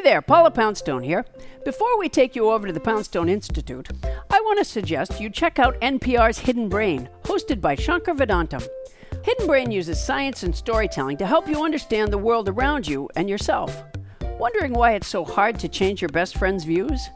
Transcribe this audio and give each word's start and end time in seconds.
Hey 0.00 0.12
there, 0.12 0.22
Paula 0.22 0.50
Poundstone 0.50 1.02
here. 1.02 1.26
Before 1.62 1.98
we 1.98 2.08
take 2.08 2.34
you 2.34 2.50
over 2.50 2.66
to 2.66 2.72
the 2.72 2.80
Poundstone 2.80 3.28
Institute, 3.28 3.90
I 4.30 4.40
want 4.40 4.58
to 4.58 4.64
suggest 4.64 5.20
you 5.20 5.28
check 5.28 5.58
out 5.58 5.78
NPR's 5.82 6.38
Hidden 6.38 6.70
Brain, 6.70 7.06
hosted 7.24 7.60
by 7.60 7.74
Shankar 7.74 8.14
Vedantam. 8.14 8.66
Hidden 9.22 9.46
Brain 9.46 9.70
uses 9.70 10.02
science 10.02 10.42
and 10.42 10.56
storytelling 10.56 11.18
to 11.18 11.26
help 11.26 11.46
you 11.50 11.62
understand 11.62 12.10
the 12.10 12.16
world 12.16 12.48
around 12.48 12.88
you 12.88 13.10
and 13.14 13.28
yourself. 13.28 13.84
Wondering 14.38 14.72
why 14.72 14.92
it's 14.92 15.06
so 15.06 15.22
hard 15.22 15.58
to 15.58 15.68
change 15.68 16.00
your 16.00 16.08
best 16.08 16.38
friend's 16.38 16.64
views? 16.64 17.10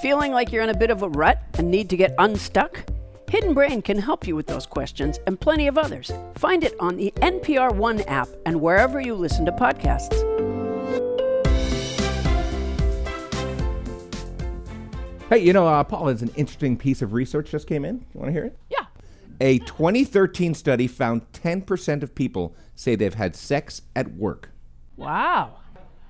Feeling 0.00 0.32
like 0.32 0.50
you're 0.50 0.62
in 0.62 0.70
a 0.70 0.78
bit 0.78 0.88
of 0.88 1.02
a 1.02 1.10
rut 1.10 1.42
and 1.58 1.70
need 1.70 1.90
to 1.90 1.96
get 1.98 2.14
unstuck? 2.16 2.86
Hidden 3.28 3.52
Brain 3.52 3.82
can 3.82 3.98
help 3.98 4.26
you 4.26 4.34
with 4.34 4.46
those 4.46 4.64
questions 4.64 5.20
and 5.26 5.38
plenty 5.38 5.66
of 5.66 5.76
others. 5.76 6.10
Find 6.36 6.64
it 6.64 6.74
on 6.80 6.96
the 6.96 7.12
NPR 7.16 7.74
One 7.74 8.00
app 8.02 8.28
and 8.46 8.62
wherever 8.62 8.98
you 8.98 9.14
listen 9.14 9.44
to 9.44 9.52
podcasts. 9.52 10.33
Hey, 15.30 15.38
you 15.38 15.52
know, 15.52 15.66
uh, 15.66 15.82
Paul, 15.84 16.06
there's 16.06 16.22
an 16.22 16.30
interesting 16.36 16.76
piece 16.76 17.02
of 17.02 17.12
research 17.12 17.50
just 17.50 17.66
came 17.66 17.84
in. 17.84 17.96
You 18.14 18.20
want 18.20 18.28
to 18.28 18.32
hear 18.32 18.44
it? 18.44 18.56
Yeah. 18.70 18.84
A 19.40 19.58
2013 19.60 20.54
study 20.54 20.86
found 20.86 21.22
10% 21.32 22.02
of 22.02 22.14
people 22.14 22.54
say 22.76 22.94
they've 22.94 23.14
had 23.14 23.34
sex 23.34 23.82
at 23.96 24.14
work. 24.14 24.50
Wow. 24.96 25.56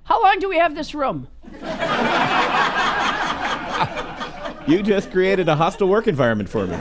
How 0.05 0.23
long 0.23 0.39
do 0.41 0.49
we 0.49 0.59
have 0.59 0.75
this 0.75 0.95
room? 0.95 1.29
You 4.67 4.83
just 4.83 5.11
created 5.13 5.47
a 5.51 5.55
hostile 5.57 5.89
work 5.89 6.09
environment 6.09 6.49
for 6.49 6.67
me. 6.67 6.75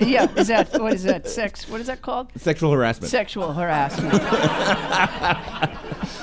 yeah, 0.00 0.26
is 0.34 0.48
that 0.48 0.72
what 0.80 0.94
is 0.94 1.04
that? 1.04 1.28
Sex? 1.28 1.68
What 1.68 1.80
is 1.80 1.86
that 1.86 2.02
called? 2.02 2.32
Sexual 2.36 2.72
harassment. 2.72 3.08
Sexual 3.08 3.52
harassment. 3.52 4.14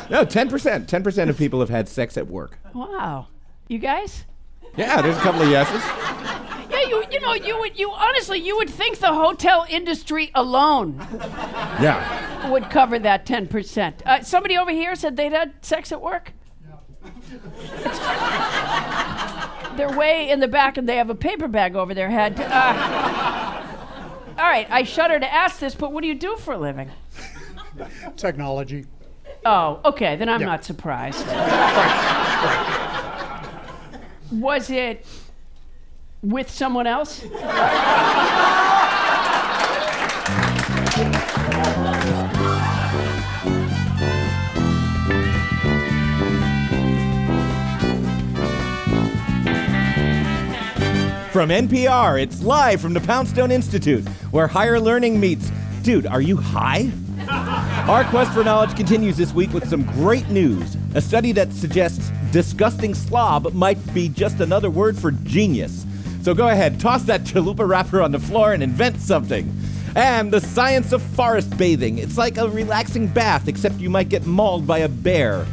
no, 0.09 0.25
10%. 0.25 0.85
10% 0.85 1.29
of 1.29 1.37
people 1.37 1.61
have 1.61 1.69
had 1.69 1.87
sex 1.87 2.17
at 2.17 2.27
work. 2.27 2.59
wow. 2.73 3.27
You 3.69 3.79
guys? 3.79 4.25
Yeah, 4.77 5.01
there's 5.01 5.17
a 5.17 5.21
couple 5.21 5.41
of 5.41 5.49
yeses. 5.49 5.81
Yeah, 6.69 6.81
you 6.89 7.03
you 7.11 7.19
know 7.21 7.33
you 7.33 7.57
would 7.59 7.77
you 7.79 7.91
honestly 7.91 8.39
you 8.39 8.57
would 8.57 8.69
think 8.69 8.99
the 8.99 9.13
hotel 9.13 9.65
industry 9.69 10.31
alone 10.35 10.97
Yeah. 11.81 12.49
would 12.49 12.69
cover 12.69 12.99
that 12.99 13.25
ten 13.25 13.47
percent. 13.47 14.01
Uh, 14.05 14.21
somebody 14.21 14.57
over 14.57 14.71
here 14.71 14.95
said 14.95 15.15
they'd 15.15 15.31
had 15.31 15.53
sex 15.63 15.91
at 15.91 16.01
work. 16.01 16.33
They're 19.77 19.97
way 19.97 20.29
in 20.29 20.39
the 20.39 20.47
back 20.47 20.77
and 20.77 20.87
they 20.87 20.95
have 20.97 21.09
a 21.09 21.15
paper 21.15 21.47
bag 21.47 21.75
over 21.75 21.93
their 21.93 22.09
head. 22.09 22.39
Uh, 22.39 23.63
all 24.37 24.45
right, 24.47 24.67
I 24.69 24.83
shudder 24.83 25.19
to 25.19 25.33
ask 25.33 25.59
this, 25.59 25.75
but 25.75 25.91
what 25.91 26.01
do 26.01 26.07
you 26.07 26.15
do 26.15 26.35
for 26.37 26.53
a 26.53 26.57
living? 26.57 26.89
Technology. 28.15 28.85
Oh, 29.45 29.79
okay, 29.85 30.15
then 30.15 30.29
I'm 30.29 30.39
Yeah. 30.41 30.47
not 30.47 30.63
surprised. 30.63 31.25
Was 34.35 34.69
it 34.69 35.05
with 36.21 36.49
someone 36.49 36.87
else? 36.87 37.21
From 51.31 51.49
NPR, 51.49 52.21
it's 52.21 52.41
live 52.41 52.79
from 52.79 52.93
the 52.93 53.01
Poundstone 53.01 53.51
Institute, 53.51 54.07
where 54.31 54.47
higher 54.47 54.79
learning 54.79 55.19
meets. 55.19 55.51
Dude, 55.81 56.07
are 56.07 56.21
you 56.21 56.37
high? 56.37 56.89
Our 57.89 58.05
quest 58.05 58.33
for 58.33 58.43
knowledge 58.43 58.75
continues 58.75 59.17
this 59.17 59.33
week 59.33 59.51
with 59.53 59.67
some 59.69 59.83
great 59.83 60.29
news. 60.29 60.77
A 60.95 61.01
study 61.01 61.33
that 61.33 61.51
suggests 61.51 62.11
disgusting 62.35 62.93
slob 62.93 63.53
might 63.53 63.77
be 63.93 64.09
just 64.09 64.41
another 64.41 64.69
word 64.69 64.97
for 64.97 65.11
genius. 65.11 65.85
So 66.21 66.33
go 66.33 66.49
ahead, 66.49 66.81
toss 66.81 67.03
that 67.03 67.21
chalupa 67.21 67.65
wrapper 67.65 68.01
on 68.01 68.11
the 68.11 68.19
floor 68.19 68.51
and 68.51 68.61
invent 68.61 68.99
something. 68.99 69.55
And 69.95 70.33
the 70.33 70.41
science 70.41 70.91
of 70.91 71.01
forest 71.01 71.57
bathing. 71.57 71.97
It's 71.97 72.17
like 72.17 72.37
a 72.37 72.49
relaxing 72.49 73.07
bath, 73.07 73.47
except 73.47 73.79
you 73.79 73.89
might 73.89 74.09
get 74.09 74.25
mauled 74.25 74.67
by 74.67 74.79
a 74.79 74.89
bear. 74.89 75.47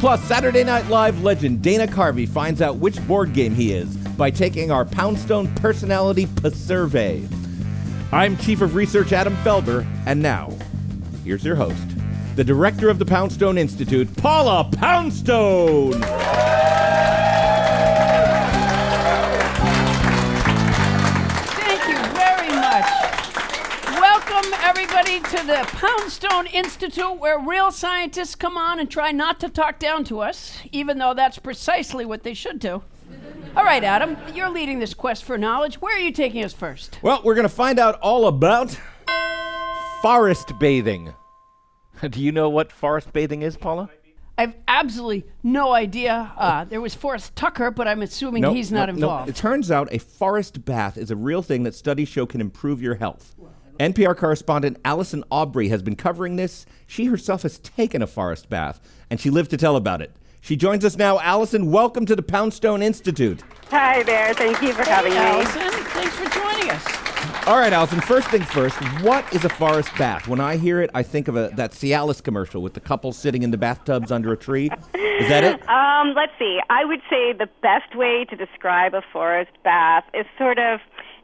Plus, 0.00 0.24
Saturday 0.24 0.64
Night 0.64 0.88
Live 0.88 1.22
legend 1.22 1.60
Dana 1.60 1.86
Carvey 1.86 2.26
finds 2.26 2.62
out 2.62 2.76
which 2.76 3.06
board 3.06 3.34
game 3.34 3.54
he 3.54 3.74
is 3.74 3.94
by 4.16 4.30
taking 4.30 4.70
our 4.70 4.86
Poundstone 4.86 5.54
Personality 5.56 6.26
survey. 6.50 7.28
I'm 8.10 8.38
Chief 8.38 8.62
of 8.62 8.74
Research 8.74 9.12
Adam 9.12 9.36
Felber, 9.44 9.86
and 10.06 10.22
now, 10.22 10.56
here's 11.26 11.44
your 11.44 11.56
host, 11.56 11.95
the 12.36 12.44
director 12.44 12.90
of 12.90 12.98
the 12.98 13.04
Poundstone 13.06 13.56
Institute, 13.56 14.14
Paula 14.18 14.68
Poundstone. 14.72 15.92
Thank 21.62 21.88
you 21.88 21.96
very 22.12 22.50
much. 22.50 22.84
Welcome, 23.98 24.52
everybody, 24.60 25.20
to 25.20 25.46
the 25.46 25.66
Poundstone 25.78 26.46
Institute, 26.48 27.18
where 27.18 27.38
real 27.38 27.70
scientists 27.70 28.34
come 28.34 28.58
on 28.58 28.80
and 28.80 28.90
try 28.90 29.12
not 29.12 29.40
to 29.40 29.48
talk 29.48 29.78
down 29.78 30.04
to 30.04 30.20
us, 30.20 30.58
even 30.72 30.98
though 30.98 31.14
that's 31.14 31.38
precisely 31.38 32.04
what 32.04 32.22
they 32.22 32.34
should 32.34 32.58
do. 32.58 32.82
All 33.56 33.64
right, 33.64 33.82
Adam, 33.82 34.18
you're 34.34 34.50
leading 34.50 34.78
this 34.78 34.92
quest 34.92 35.24
for 35.24 35.38
knowledge. 35.38 35.80
Where 35.80 35.96
are 35.96 36.00
you 36.00 36.12
taking 36.12 36.44
us 36.44 36.52
first? 36.52 36.98
Well, 37.00 37.22
we're 37.24 37.34
going 37.34 37.48
to 37.48 37.54
find 37.54 37.78
out 37.78 37.98
all 38.00 38.26
about 38.28 38.78
forest 40.02 40.52
bathing. 40.58 41.14
Do 42.10 42.20
you 42.22 42.32
know 42.32 42.48
what 42.48 42.72
forest 42.72 43.12
bathing 43.12 43.42
is, 43.42 43.56
Paula? 43.56 43.88
I 44.38 44.42
have 44.42 44.54
absolutely 44.68 45.24
no 45.42 45.72
idea. 45.72 46.30
Uh, 46.36 46.64
there 46.64 46.80
was 46.80 46.94
Forrest 46.94 47.34
Tucker, 47.36 47.70
but 47.70 47.88
I'm 47.88 48.02
assuming 48.02 48.42
Nope, 48.42 48.54
he's 48.54 48.70
not 48.70 48.88
nope, 48.90 48.96
nope. 48.96 49.02
involved. 49.10 49.28
It 49.30 49.36
turns 49.36 49.70
out 49.70 49.88
a 49.90 49.98
forest 49.98 50.62
bath 50.64 50.98
is 50.98 51.10
a 51.10 51.16
real 51.16 51.40
thing 51.40 51.62
that 51.62 51.74
studies 51.74 52.08
show 52.08 52.26
can 52.26 52.42
improve 52.42 52.82
your 52.82 52.96
health. 52.96 53.34
NPR 53.80 54.14
correspondent 54.16 54.78
Allison 54.84 55.24
Aubrey 55.30 55.68
has 55.68 55.82
been 55.82 55.96
covering 55.96 56.36
this. 56.36 56.66
She 56.86 57.06
herself 57.06 57.42
has 57.42 57.58
taken 57.60 58.02
a 58.02 58.06
forest 58.06 58.50
bath, 58.50 58.80
and 59.10 59.18
she 59.18 59.30
lived 59.30 59.50
to 59.50 59.56
tell 59.56 59.76
about 59.76 60.02
it. 60.02 60.14
She 60.42 60.54
joins 60.54 60.84
us 60.84 60.96
now. 60.96 61.18
Allison, 61.20 61.70
welcome 61.72 62.04
to 62.06 62.14
the 62.14 62.22
Poundstone 62.22 62.82
Institute. 62.82 63.42
Hi 63.70 64.02
there. 64.02 64.32
Thank 64.34 64.60
you 64.60 64.72
for 64.74 64.84
having 64.84 65.12
Hey, 65.12 65.18
me. 65.18 65.24
Allison, 65.44 65.70
thanks 65.86 66.14
for 66.14 66.28
joining 66.30 66.70
us. 66.70 67.05
All 67.46 67.58
right, 67.58 67.72
Allison, 67.72 68.00
first 68.00 68.28
things 68.28 68.46
first, 68.46 68.76
what 69.02 69.32
is 69.32 69.44
a 69.44 69.48
forest 69.48 69.90
bath? 69.96 70.26
When 70.26 70.40
I 70.40 70.56
hear 70.56 70.80
it, 70.82 70.90
I 70.94 71.02
think 71.02 71.28
of 71.28 71.36
a, 71.36 71.50
that 71.54 71.72
Cialis 71.72 72.22
commercial 72.22 72.60
with 72.60 72.74
the 72.74 72.80
couple 72.80 73.12
sitting 73.12 73.42
in 73.42 73.50
the 73.50 73.56
bathtubs 73.56 74.10
under 74.10 74.32
a 74.32 74.36
tree. 74.36 74.68
Is 74.94 75.28
that 75.28 75.44
it? 75.44 75.60
Um, 75.96 76.14
let's 76.14 76.32
see. 76.38 76.60
I 76.68 76.84
would 76.84 77.00
say 77.08 77.32
the 77.32 77.48
best 77.62 77.96
way 77.96 78.26
to 78.28 78.36
describe 78.36 78.92
a 78.92 79.02
forest 79.12 79.50
bath 79.64 80.04
is 80.12 80.26
sort 80.36 80.58
of 80.58 80.80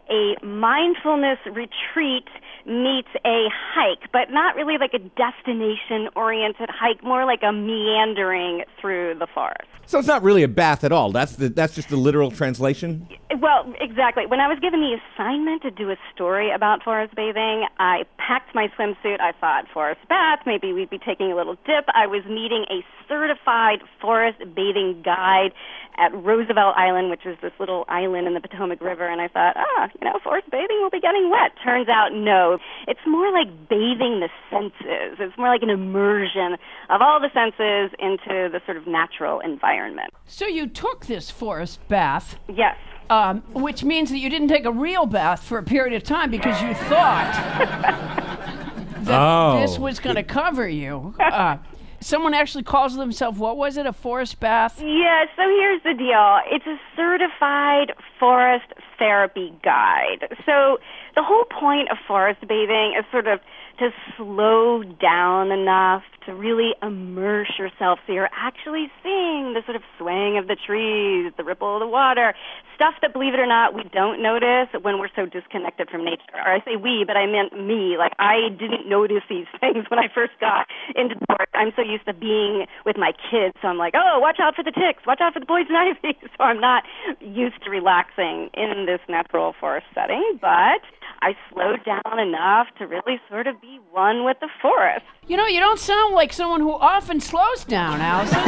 a 0.08 0.34
mindfulness 0.42 1.38
retreat 1.46 2.28
meets 2.66 3.08
a 3.24 3.48
hike, 3.50 4.10
but 4.12 4.30
not 4.30 4.54
really 4.56 4.78
like 4.78 4.94
a 4.94 4.98
destination 4.98 6.08
oriented 6.16 6.68
hike, 6.70 7.02
more 7.02 7.24
like 7.24 7.42
a 7.42 7.52
meandering 7.52 8.64
through 8.80 9.14
the 9.18 9.26
forest. 9.26 9.68
So 9.86 9.98
it's 9.98 10.08
not 10.08 10.22
really 10.22 10.42
a 10.42 10.48
bath 10.48 10.84
at 10.84 10.92
all. 10.92 11.10
That's 11.10 11.36
the, 11.36 11.48
that's 11.48 11.74
just 11.74 11.88
the 11.88 11.96
literal 11.96 12.30
translation. 12.30 13.08
Well, 13.40 13.74
exactly. 13.80 14.26
When 14.26 14.40
I 14.40 14.46
was 14.48 14.58
given 14.60 14.80
the 14.80 14.96
assignment 14.96 15.62
to 15.62 15.70
do 15.70 15.90
a 15.90 15.96
story 16.14 16.50
about 16.50 16.82
forest 16.82 17.14
bathing, 17.14 17.66
I 17.78 18.04
packed 18.16 18.54
my 18.54 18.68
swimsuit. 18.78 19.20
I 19.20 19.32
thought 19.32 19.66
forest 19.72 20.00
bath, 20.08 20.40
maybe 20.46 20.72
we'd 20.72 20.90
be 20.90 20.98
taking 20.98 21.32
a 21.32 21.36
little 21.36 21.56
dip. 21.66 21.84
I 21.94 22.06
was 22.06 22.24
meeting 22.24 22.64
a 22.70 22.84
certified 23.08 23.80
forest 24.00 24.38
bathing 24.54 25.02
guide 25.04 25.52
at 25.98 26.14
Roosevelt 26.14 26.74
Island, 26.76 27.10
which 27.10 27.26
is 27.26 27.36
this 27.42 27.52
little 27.60 27.84
island 27.88 28.26
in 28.26 28.34
the 28.34 28.40
Potomac 28.40 28.80
River, 28.80 29.06
and 29.06 29.20
I 29.20 29.28
thought, 29.28 29.56
ah, 29.56 29.88
you 30.00 30.08
know, 30.08 30.18
forest 30.24 30.50
bathing 30.50 30.78
will 30.80 30.90
be 30.90 31.00
getting 31.00 31.28
wet. 31.30 31.52
Turns 31.62 31.88
out, 31.88 32.14
no. 32.14 32.51
It's 32.88 33.00
more 33.06 33.30
like 33.32 33.48
bathing 33.68 34.20
the 34.20 34.28
senses. 34.50 35.18
It's 35.20 35.36
more 35.38 35.48
like 35.48 35.62
an 35.62 35.70
immersion 35.70 36.56
of 36.90 37.00
all 37.00 37.20
the 37.20 37.30
senses 37.32 37.94
into 37.98 38.48
the 38.50 38.60
sort 38.64 38.76
of 38.76 38.86
natural 38.86 39.40
environment. 39.40 40.10
So 40.26 40.46
you 40.46 40.66
took 40.66 41.06
this 41.06 41.30
forest 41.30 41.80
bath, 41.88 42.38
Yes. 42.48 42.76
um, 43.10 43.42
which 43.52 43.84
means 43.84 44.10
that 44.10 44.18
you 44.18 44.28
didn't 44.30 44.48
take 44.48 44.64
a 44.64 44.72
real 44.72 45.06
bath 45.06 45.42
for 45.44 45.58
a 45.58 45.62
period 45.62 45.94
of 45.94 46.02
time 46.02 46.30
because 46.30 46.60
you 46.62 46.74
thought 46.74 47.32
that 49.02 49.20
Oh. 49.20 49.60
this 49.60 49.78
was 49.78 49.98
going 50.00 50.16
to 50.16 50.22
cover 50.22 50.68
you. 50.68 51.14
Uh, 51.18 51.58
someone 52.00 52.34
actually 52.34 52.62
calls 52.64 52.96
themselves, 52.96 53.38
what 53.38 53.56
was 53.56 53.76
it, 53.76 53.86
a 53.86 53.92
forest 53.92 54.38
bath? 54.40 54.80
Yeah, 54.80 55.24
so 55.36 55.42
here's 55.42 55.82
the 55.82 55.94
deal. 55.94 56.38
It's 56.50 56.66
a 56.66 56.78
certified 56.96 57.92
forest 58.20 58.66
therapy 58.98 59.52
guide. 59.64 60.28
So 60.46 60.78
the 61.14 61.22
whole 61.22 61.44
point 61.44 61.90
of 61.90 61.98
forest 62.06 62.40
bathing 62.48 62.94
is 62.98 63.04
sort 63.10 63.26
of 63.26 63.40
to 63.78 63.90
slow 64.16 64.82
down 64.82 65.50
enough 65.50 66.02
to 66.26 66.34
really 66.34 66.72
immerse 66.82 67.52
yourself 67.58 67.98
so 68.06 68.12
you're 68.12 68.30
actually 68.32 68.90
seeing 69.02 69.54
the 69.54 69.62
sort 69.64 69.76
of 69.76 69.82
swaying 69.98 70.38
of 70.38 70.46
the 70.46 70.56
trees, 70.56 71.32
the 71.36 71.44
ripple 71.44 71.74
of 71.74 71.80
the 71.80 71.86
water, 71.86 72.34
stuff 72.82 72.94
that, 73.02 73.12
believe 73.12 73.34
it 73.34 73.40
or 73.40 73.46
not, 73.46 73.74
we 73.74 73.84
don't 73.92 74.22
notice 74.22 74.68
when 74.82 74.98
we're 74.98 75.12
so 75.14 75.26
disconnected 75.26 75.88
from 75.88 76.04
nature. 76.04 76.34
Or 76.34 76.50
I 76.52 76.58
say 76.64 76.76
we, 76.76 77.04
but 77.06 77.16
I 77.16 77.26
meant 77.26 77.54
me. 77.54 77.96
Like, 77.96 78.12
I 78.18 78.50
didn't 78.50 78.88
notice 78.88 79.22
these 79.30 79.46
things 79.60 79.86
when 79.88 79.98
I 79.98 80.08
first 80.12 80.32
got 80.40 80.66
into 80.94 81.14
the 81.14 81.26
forest. 81.26 81.50
I'm 81.54 81.72
so 81.76 81.82
used 81.82 82.06
to 82.06 82.14
being 82.14 82.66
with 82.84 82.96
my 82.96 83.12
kids, 83.30 83.54
so 83.62 83.68
I'm 83.68 83.78
like, 83.78 83.94
oh, 83.94 84.18
watch 84.18 84.38
out 84.40 84.54
for 84.54 84.64
the 84.64 84.72
ticks, 84.72 85.06
watch 85.06 85.20
out 85.20 85.32
for 85.32 85.40
the 85.40 85.46
poison 85.46 85.76
ivy. 85.76 86.18
So 86.38 86.44
I'm 86.44 86.60
not 86.60 86.84
used 87.20 87.62
to 87.64 87.70
relaxing 87.70 88.48
in 88.54 88.86
this 88.86 89.00
natural 89.08 89.54
forest 89.60 89.86
setting, 89.94 90.38
but 90.40 90.80
I 91.22 91.36
slowed 91.52 91.84
down 91.84 92.18
enough 92.18 92.66
to 92.78 92.86
really 92.86 93.20
sort 93.30 93.46
of 93.46 93.60
be 93.60 93.78
one 93.92 94.24
with 94.24 94.38
the 94.40 94.48
forest. 94.60 95.04
You 95.28 95.36
know, 95.36 95.46
you 95.46 95.60
don't 95.60 95.78
sound 95.78 96.16
like 96.16 96.32
someone 96.32 96.60
who 96.60 96.72
often 96.72 97.20
slows 97.20 97.64
down, 97.64 98.00
Allison. 98.00 98.42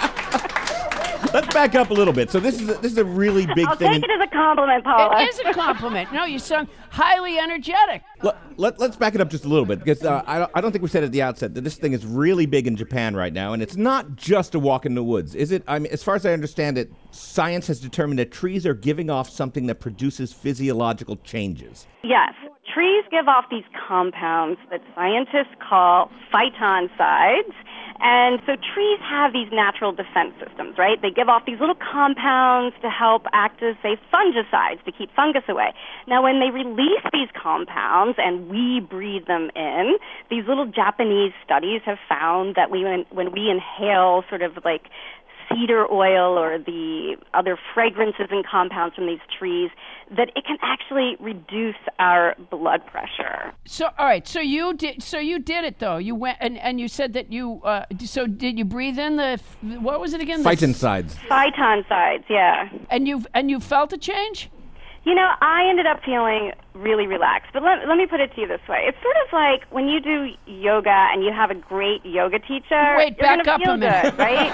Let's 1.33 1.53
back 1.53 1.75
up 1.75 1.89
a 1.89 1.93
little 1.93 2.13
bit. 2.13 2.31
So 2.31 2.39
this 2.39 2.59
is 2.59 2.69
a, 2.69 2.73
this 2.75 2.91
is 2.91 2.97
a 2.97 3.05
really 3.05 3.45
big 3.55 3.67
I'll 3.67 3.75
thing. 3.75 3.91
take 3.93 4.03
it 4.03 4.11
as 4.11 4.27
a 4.27 4.31
compliment, 4.31 4.83
Paula. 4.83 5.21
it 5.21 5.29
is 5.29 5.39
a 5.39 5.53
compliment. 5.53 6.11
No, 6.11 6.25
you 6.25 6.39
sound 6.39 6.67
highly 6.89 7.37
energetic. 7.37 8.03
Let, 8.21 8.37
let, 8.57 8.81
us 8.81 8.95
back 8.95 9.15
it 9.15 9.21
up 9.21 9.29
just 9.29 9.45
a 9.45 9.47
little 9.47 9.65
bit 9.65 9.79
because 9.79 10.03
uh, 10.03 10.23
I, 10.25 10.39
don't, 10.39 10.51
I 10.55 10.61
don't 10.61 10.71
think 10.71 10.81
we 10.81 10.89
said 10.89 11.03
at 11.03 11.11
the 11.11 11.21
outset 11.21 11.53
that 11.55 11.63
this 11.63 11.75
thing 11.75 11.93
is 11.93 12.05
really 12.05 12.45
big 12.45 12.67
in 12.67 12.75
Japan 12.75 13.15
right 13.15 13.33
now, 13.33 13.53
and 13.53 13.61
it's 13.61 13.75
not 13.75 14.15
just 14.15 14.55
a 14.55 14.59
walk 14.59 14.85
in 14.85 14.95
the 14.95 15.03
woods, 15.03 15.35
is 15.35 15.51
it? 15.51 15.63
I 15.67 15.79
mean, 15.79 15.91
as 15.91 16.03
far 16.03 16.15
as 16.15 16.25
I 16.25 16.33
understand 16.33 16.77
it, 16.77 16.91
science 17.11 17.67
has 17.67 17.79
determined 17.79 18.19
that 18.19 18.31
trees 18.31 18.65
are 18.65 18.73
giving 18.73 19.09
off 19.09 19.29
something 19.29 19.67
that 19.67 19.79
produces 19.79 20.33
physiological 20.33 21.17
changes. 21.17 21.87
Yes. 22.03 22.33
Trees 22.73 23.03
give 23.11 23.27
off 23.27 23.45
these 23.51 23.65
compounds 23.87 24.59
that 24.71 24.81
scientists 24.95 25.53
call 25.67 26.09
phytoncides. 26.33 27.53
And 28.05 28.41
so 28.45 28.57
trees 28.57 28.99
have 28.99 29.31
these 29.31 29.47
natural 29.49 29.93
defense 29.93 30.35
systems, 30.37 30.77
right? 30.77 31.01
They 31.01 31.09
give 31.09 31.29
off 31.29 31.43
these 31.45 31.61
little 31.61 31.79
compounds 31.79 32.75
to 32.81 32.89
help 32.89 33.23
act 33.31 33.63
as, 33.63 33.75
say, 33.81 33.95
fungicides 34.13 34.83
to 34.83 34.91
keep 34.91 35.09
fungus 35.15 35.43
away. 35.47 35.73
Now, 36.05 36.21
when 36.21 36.41
they 36.41 36.51
release 36.51 37.01
these 37.13 37.29
compounds 37.31 38.19
and 38.19 38.49
we 38.49 38.81
breathe 38.81 39.25
them 39.27 39.49
in, 39.55 39.95
these 40.29 40.43
little 40.45 40.65
Japanese 40.65 41.31
studies 41.45 41.79
have 41.85 41.97
found 42.09 42.55
that 42.55 42.69
we, 42.69 42.83
when, 42.83 43.05
when 43.09 43.31
we 43.31 43.49
inhale 43.49 44.25
sort 44.27 44.41
of 44.41 44.51
like 44.65 44.91
cedar 45.53 45.85
oil 45.91 46.37
or 46.37 46.57
the 46.57 47.15
other 47.33 47.57
fragrances 47.73 48.27
and 48.31 48.45
compounds 48.45 48.95
from 48.95 49.07
these 49.07 49.19
trees 49.37 49.69
that 50.15 50.29
it 50.35 50.45
can 50.45 50.57
actually 50.61 51.15
reduce 51.19 51.75
our 51.99 52.35
blood 52.51 52.85
pressure. 52.85 53.53
So, 53.65 53.89
all 53.97 54.05
right. 54.05 54.27
So 54.27 54.39
you 54.39 54.73
did. 54.73 55.01
So 55.01 55.19
you 55.19 55.39
did 55.39 55.63
it 55.63 55.79
though. 55.79 55.97
You 55.97 56.15
went 56.15 56.37
and, 56.41 56.57
and 56.57 56.79
you 56.79 56.87
said 56.87 57.13
that 57.13 57.31
you. 57.31 57.61
Uh, 57.63 57.85
so 57.99 58.27
did 58.27 58.57
you 58.57 58.65
breathe 58.65 58.99
in 58.99 59.17
the? 59.17 59.39
What 59.61 59.99
was 59.99 60.13
it 60.13 60.21
again? 60.21 60.43
The- 60.43 60.49
Phytoncides. 60.49 61.15
Phytoncides, 61.27 62.25
yeah. 62.29 62.69
And 62.89 63.07
you 63.07 63.23
and 63.33 63.49
you 63.49 63.59
felt 63.59 63.93
a 63.93 63.97
change. 63.97 64.49
You 65.05 65.15
know, 65.15 65.29
I 65.41 65.65
ended 65.69 65.85
up 65.85 65.99
feeling 66.05 66.53
really 66.73 67.07
relaxed. 67.07 67.51
But 67.53 67.61
let, 67.63 67.85
let 67.87 67.97
me 67.97 68.05
put 68.05 68.21
it 68.21 68.33
to 68.35 68.41
you 68.41 68.47
this 68.47 68.61
way. 68.69 68.85
It's 68.87 68.97
sort 69.03 69.15
of 69.25 69.33
like 69.33 69.65
when 69.69 69.87
you 69.87 69.99
do 69.99 70.29
yoga 70.45 70.89
and 71.11 71.23
you 71.23 71.31
have 71.33 71.51
a 71.51 71.55
great 71.55 72.05
yoga 72.05 72.39
teacher. 72.39 72.95
Wait, 72.97 73.15
you're 73.17 73.27
back 73.27 73.43
gonna 73.45 73.63
up 73.65 73.75
a 73.75 73.77
minute. 73.77 74.03
Good, 74.03 74.17
right? 74.17 74.49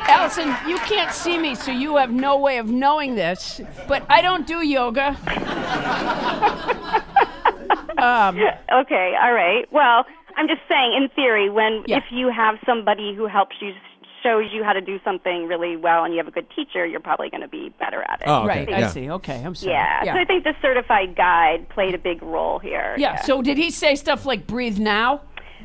Allison, 0.10 0.48
you 0.68 0.76
can't 0.78 1.12
see 1.12 1.38
me, 1.38 1.54
so 1.54 1.70
you 1.70 1.96
have 1.96 2.10
no 2.10 2.36
way 2.38 2.58
of 2.58 2.66
knowing 2.66 3.14
this. 3.14 3.60
But 3.86 4.04
I 4.08 4.20
don't 4.22 4.46
do 4.46 4.62
yoga. 4.62 5.16
Um, 7.98 8.38
okay, 8.72 9.12
all 9.22 9.32
right. 9.34 9.70
Well, 9.70 10.06
I'm 10.36 10.48
just 10.48 10.62
saying, 10.70 10.94
in 10.96 11.10
theory, 11.14 11.50
when 11.50 11.84
Yeah. 11.86 11.98
if 11.98 12.04
you 12.10 12.30
have 12.30 12.54
somebody 12.64 13.14
who 13.14 13.26
helps 13.26 13.56
you, 13.60 13.74
shows 14.22 14.46
you 14.52 14.64
how 14.64 14.72
to 14.72 14.80
do 14.80 14.98
something 15.04 15.46
really 15.46 15.76
well, 15.76 16.04
and 16.04 16.12
you 16.12 16.18
have 16.18 16.28
a 16.28 16.32
good 16.32 16.48
teacher, 16.54 16.86
you're 16.86 17.00
probably 17.00 17.30
going 17.30 17.42
to 17.42 17.48
be 17.48 17.70
better 17.78 18.02
at 18.02 18.20
it. 18.20 18.28
Oh, 18.28 18.44
okay. 18.44 18.46
Right. 18.46 18.72
I 18.72 18.78
yeah. 18.80 18.88
see. 18.88 19.10
Okay. 19.10 19.42
I'm 19.42 19.54
sorry. 19.54 19.72
Yeah. 19.72 20.04
So 20.04 20.20
I 20.20 20.24
think 20.24 20.44
the 20.44 20.54
certified 20.60 21.16
guide 21.16 21.68
played 21.68 21.94
a 21.94 21.98
big 21.98 22.22
role 22.22 22.58
here. 22.58 22.94
Yeah. 22.98 23.22
So 23.22 23.42
did 23.42 23.58
he 23.58 23.70
say 23.70 23.94
stuff 23.94 24.26
like 24.26 24.46
"breathe 24.46 24.78
now"? 24.78 25.22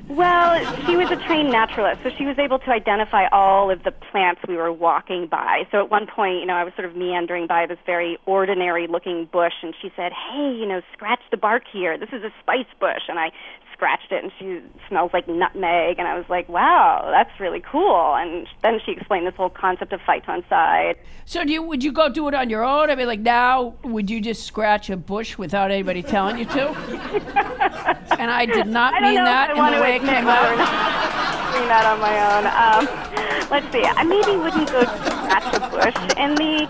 Well, 0.08 0.60
she 0.86 0.96
was 0.96 1.10
a 1.10 1.16
trained 1.26 1.52
naturalist, 1.52 2.04
so 2.04 2.12
she 2.16 2.26
was 2.26 2.38
able 2.38 2.60
to 2.60 2.70
identify 2.70 3.26
all 3.32 3.72
of 3.72 3.82
the 3.84 3.92
plants 3.92 4.42
we 4.48 4.56
were 4.56 4.72
walking 4.72 5.26
by. 5.26 5.68
So 5.72 5.80
at 5.80 5.90
one 5.90 6.06
point, 6.06 6.42
you 6.42 6.46
know, 6.46 6.54
I 6.54 6.64
was 6.64 6.74
sort 6.76 6.86
of 6.86 6.96
meandering 6.96 7.48
by 7.48 7.66
this 7.66 7.80
very 7.88 8.20
ordinary 8.28 8.86
looking 8.86 9.26
bush, 9.32 9.54
and 9.64 9.74
she 9.82 9.92
said, 9.96 10.12
Hey, 10.14 10.54
you 10.60 10.68
know, 10.68 10.82
scratch 10.94 11.22
the 11.32 11.38
bark 11.38 11.64
here. 11.72 11.98
This 11.98 12.10
is 12.10 12.24
a 12.24 12.32
spice 12.40 12.70
bush. 12.80 13.02
And 13.10 13.18
I 13.18 13.32
scratched 13.76 14.12
it, 14.12 14.24
and 14.24 14.32
she 14.40 14.62
smells 14.88 15.12
like 15.14 15.28
nutmeg. 15.28 16.00
And 16.00 16.08
I 16.08 16.18
was 16.18 16.26
like, 16.30 16.48
Wow, 16.50 17.10
that's 17.12 17.40
really 17.40 17.60
cool. 17.60 18.16
And 18.16 18.48
then 18.64 18.80
she 18.86 18.94
explained 18.94 19.28
this 19.28 19.36
whole 19.36 19.50
concept 19.50 19.92
of 19.94 20.00
phytoncide. 20.02 20.96
So 21.26 21.44
do 21.44 21.52
you 21.52 21.62
would 21.62 21.84
you 21.84 21.92
go 21.92 22.10
do 22.10 22.28
it 22.28 22.34
on 22.34 22.50
your 22.50 22.64
own? 22.64 22.90
I 22.90 22.96
mean, 22.96 23.08
like 23.08 23.20
now, 23.20 23.76
would 23.84 24.10
you 24.10 24.22
just 24.22 24.44
scratch 24.46 24.90
a 24.90 24.98
bush 24.98 25.38
without 25.38 25.72
anybody 25.72 26.02
telling 26.02 26.38
you 26.38 26.46
to? 26.46 26.70
and 28.20 28.32
I 28.32 28.46
did 28.46 28.68
not 28.68 28.94
I 28.96 29.02
mean 29.02 29.16
that 29.16 29.52
in 29.52 29.58
the 29.58 29.82
way 29.82 29.96
it 29.96 30.00
came 30.00 30.28
out. 30.28 30.58
not 30.58 31.54
doing 31.54 31.68
that 31.68 31.86
on 31.86 32.00
my 32.00 32.16
own. 32.32 32.46
Um, 32.48 33.50
let's 33.50 33.72
see. 33.72 33.84
I 33.84 34.04
maybe 34.04 34.38
wouldn't 34.38 34.72
go 34.72 34.82
scratch 34.84 35.56
a 35.56 35.60
bush 35.70 36.18
in 36.18 36.36
the 36.36 36.70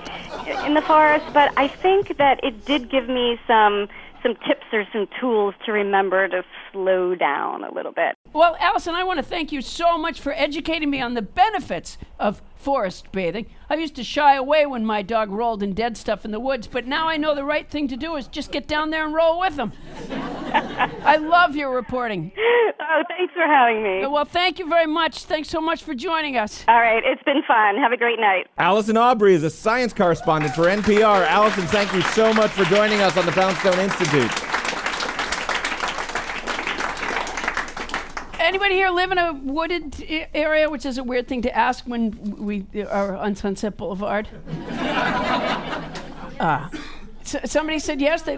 in 0.66 0.74
the 0.74 0.82
forest, 0.82 1.26
but 1.34 1.52
I 1.58 1.68
think 1.68 2.18
that 2.18 2.44
it 2.44 2.66
did 2.66 2.90
give 2.90 3.08
me 3.08 3.40
some 3.48 3.88
some 4.26 4.36
tips 4.48 4.66
or 4.74 4.86
some 4.92 5.08
tools 5.20 5.54
to 5.66 5.72
remember 5.72 6.28
to 6.28 6.44
slow 6.72 7.16
down 7.16 7.64
a 7.64 7.74
little 7.74 7.92
bit. 7.92 8.16
Well, 8.34 8.58
Allison, 8.60 8.96
I 8.96 9.04
want 9.04 9.18
to 9.18 9.24
thank 9.24 9.52
you 9.52 9.62
so 9.62 9.98
much 9.98 10.20
for 10.20 10.34
educating 10.34 10.90
me 10.90 11.00
on 11.00 11.14
the 11.14 11.22
benefits 11.22 11.98
of 12.20 12.42
forest 12.66 13.12
bathing. 13.12 13.46
I 13.70 13.76
used 13.76 13.96
to 13.98 14.04
shy 14.04 14.34
away 14.34 14.66
when 14.66 14.84
my 14.88 15.04
dog 15.04 15.30
rolled 15.30 15.62
in 15.62 15.74
dead 15.76 15.96
stuff 15.96 16.26
in 16.26 16.32
the 16.32 16.40
woods, 16.40 16.66
but 16.66 16.88
now 16.88 17.08
I 17.08 17.16
know 17.16 17.36
the 17.36 17.46
right 17.46 17.70
thing 17.70 17.88
to 17.90 17.96
do 17.96 18.16
is 18.16 18.28
just 18.28 18.52
get 18.52 18.68
down 18.68 18.90
there 18.90 19.06
and 19.06 19.14
roll 19.14 19.40
with 19.40 19.56
him. 19.56 19.72
I 20.12 21.18
love 21.18 21.56
your 21.56 21.70
reporting. 21.76 22.32
Oh, 22.80 23.04
thanks 23.08 23.34
for 23.36 23.44
having 23.46 23.84
me. 23.84 24.08
Well, 24.08 24.26
thank 24.26 24.58
you 24.58 24.68
very 24.68 24.88
much. 24.88 25.26
Thanks 25.26 25.48
so 25.50 25.62
much 25.62 25.84
for 25.84 25.94
joining 25.94 26.38
us. 26.38 26.66
All 26.68 26.80
right, 26.80 27.04
it's 27.06 27.22
been 27.22 27.44
fun. 27.48 27.78
Have 27.78 27.92
a 27.92 27.98
great 27.98 28.20
night. 28.20 28.48
Allison 28.58 28.98
Aubrey 28.98 29.36
is 29.36 29.44
a 29.44 29.50
science 29.52 29.94
correspondent 29.94 30.56
for 30.56 30.64
NPR. 30.64 31.28
Allison, 31.28 31.68
thank 31.68 31.94
you 31.94 32.02
so 32.02 32.34
much 32.34 32.50
for 32.50 32.64
joining 32.66 33.02
us 33.02 33.16
on 33.16 33.28
the 33.28 33.32
Poundstone 33.32 33.78
Institute. 33.78 34.32
Anybody 38.46 38.76
here 38.76 38.90
live 38.92 39.12
in 39.12 39.18
a 39.18 39.34
wooded 39.34 39.96
i- 40.08 40.28
area, 40.36 40.70
which 40.70 40.86
is 40.86 41.00
a 41.00 41.04
weird 41.04 41.28
thing 41.28 41.42
to 41.42 41.56
ask 41.58 41.84
when 41.86 42.12
we 42.38 42.66
are 42.84 43.16
on 43.18 43.36
Sunset 43.36 43.76
Boulevard? 43.76 44.28
uh, 46.40 46.70
s- 47.22 47.52
somebody 47.52 47.80
said 47.80 48.00
yes. 48.00 48.22
They 48.22 48.38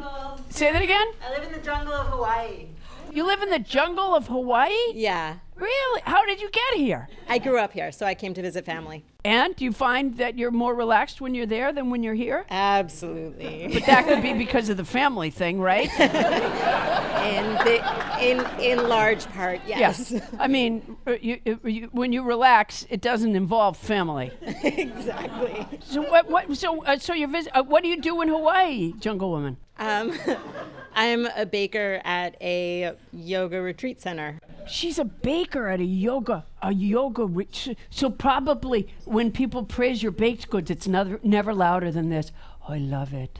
say 0.49 0.71
that 0.71 0.81
again. 0.81 1.07
I 1.25 1.31
live 1.37 1.43
in 1.43 1.51
the 1.51 1.59
jungle 1.59 1.93
of 1.93 2.07
Hawaii. 2.07 2.67
You 3.11 3.25
live 3.25 3.41
in 3.41 3.49
the 3.49 3.59
jungle 3.59 4.15
of 4.15 4.27
Hawaii? 4.27 4.71
Yeah. 4.93 5.35
Really? 5.57 6.01
How 6.05 6.25
did 6.25 6.39
you 6.39 6.49
get 6.51 6.73
here? 6.75 7.09
I 7.27 7.39
grew 7.39 7.57
up 7.57 7.73
here, 7.73 7.91
so 7.91 8.05
I 8.05 8.13
came 8.13 8.33
to 8.35 8.41
visit 8.41 8.65
family. 8.65 9.03
And 9.25 9.55
do 9.55 9.65
you 9.65 9.73
find 9.73 10.15
that 10.17 10.37
you're 10.37 10.51
more 10.51 10.73
relaxed 10.75 11.19
when 11.19 11.33
you're 11.33 11.47
there 11.47 11.73
than 11.73 11.89
when 11.89 12.03
you're 12.03 12.13
here? 12.13 12.45
Absolutely. 12.49 13.69
But 13.73 13.85
that 13.85 14.05
could 14.07 14.21
be 14.21 14.33
because 14.33 14.69
of 14.69 14.77
the 14.77 14.85
family 14.85 15.31
thing, 15.31 15.59
right? 15.59 15.89
in, 15.99 17.45
the, 17.65 18.21
in, 18.21 18.61
in 18.61 18.87
large 18.87 19.25
part, 19.33 19.59
yes. 19.65 20.11
Yes. 20.11 20.23
I 20.39 20.47
mean, 20.47 20.95
uh, 21.05 21.13
you, 21.19 21.39
uh, 21.45 21.67
you, 21.67 21.89
when 21.91 22.13
you 22.13 22.23
relax, 22.23 22.85
it 22.89 23.01
doesn't 23.01 23.35
involve 23.35 23.77
family. 23.77 24.31
exactly. 24.63 25.67
So 25.81 26.03
what? 26.03 26.29
What? 26.29 26.55
So 26.55 26.83
uh, 26.83 26.97
so 26.97 27.13
you 27.13 27.27
visit? 27.27 27.51
Uh, 27.55 27.63
what 27.63 27.83
do 27.83 27.89
you 27.89 27.99
do 27.99 28.21
in 28.21 28.27
Hawaii, 28.27 28.93
Jungle 28.99 29.31
Woman? 29.31 29.57
Um, 29.79 30.13
I'm 30.95 31.27
a 31.27 31.45
baker 31.45 32.01
at 32.03 32.35
a 32.41 32.93
yoga 33.13 33.61
retreat 33.61 34.01
center. 34.01 34.39
She's 34.67 34.99
a 34.99 35.05
baker 35.05 35.67
at 35.67 35.79
a 35.79 35.85
yoga 35.85 36.45
a 36.61 36.73
yoga. 36.73 37.25
Re- 37.25 37.75
so 37.89 38.09
probably 38.09 38.87
when 39.05 39.31
people 39.31 39.63
praise 39.63 40.01
your 40.03 40.11
baked 40.11 40.49
goods, 40.49 40.69
it's 40.69 40.87
never 40.87 41.19
never 41.23 41.53
louder 41.53 41.91
than 41.91 42.09
this. 42.09 42.31
I 42.67 42.77
love 42.79 43.13
it. 43.13 43.39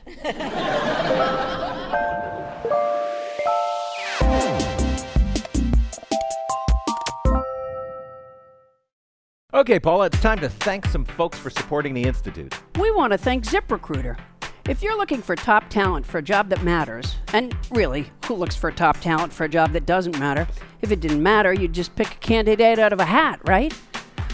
Okay, 9.54 9.80
Paula, 9.80 10.06
it's 10.06 10.20
time 10.20 10.38
to 10.38 10.48
thank 10.48 10.86
some 10.86 11.04
folks 11.04 11.36
for 11.38 11.50
supporting 11.50 11.92
the 11.92 12.02
Institute. 12.04 12.54
We 12.78 12.90
want 12.92 13.12
to 13.12 13.18
thank 13.18 13.44
ZipRecruiter. 13.44 14.16
If 14.68 14.82
you're 14.82 14.98
looking 14.98 15.22
for 15.22 15.34
top 15.34 15.70
talent 15.70 16.04
for 16.04 16.18
a 16.18 16.22
job 16.22 16.50
that 16.50 16.62
matters, 16.62 17.16
and 17.32 17.56
really, 17.70 18.10
who 18.26 18.34
looks 18.34 18.54
for 18.54 18.70
top 18.70 19.00
talent 19.00 19.32
for 19.32 19.44
a 19.44 19.48
job 19.48 19.72
that 19.72 19.86
doesn't 19.86 20.18
matter? 20.18 20.46
If 20.82 20.92
it 20.92 21.00
didn't 21.00 21.22
matter, 21.22 21.54
you'd 21.54 21.72
just 21.72 21.96
pick 21.96 22.12
a 22.12 22.16
candidate 22.16 22.78
out 22.78 22.92
of 22.92 23.00
a 23.00 23.06
hat, 23.06 23.40
right? 23.46 23.72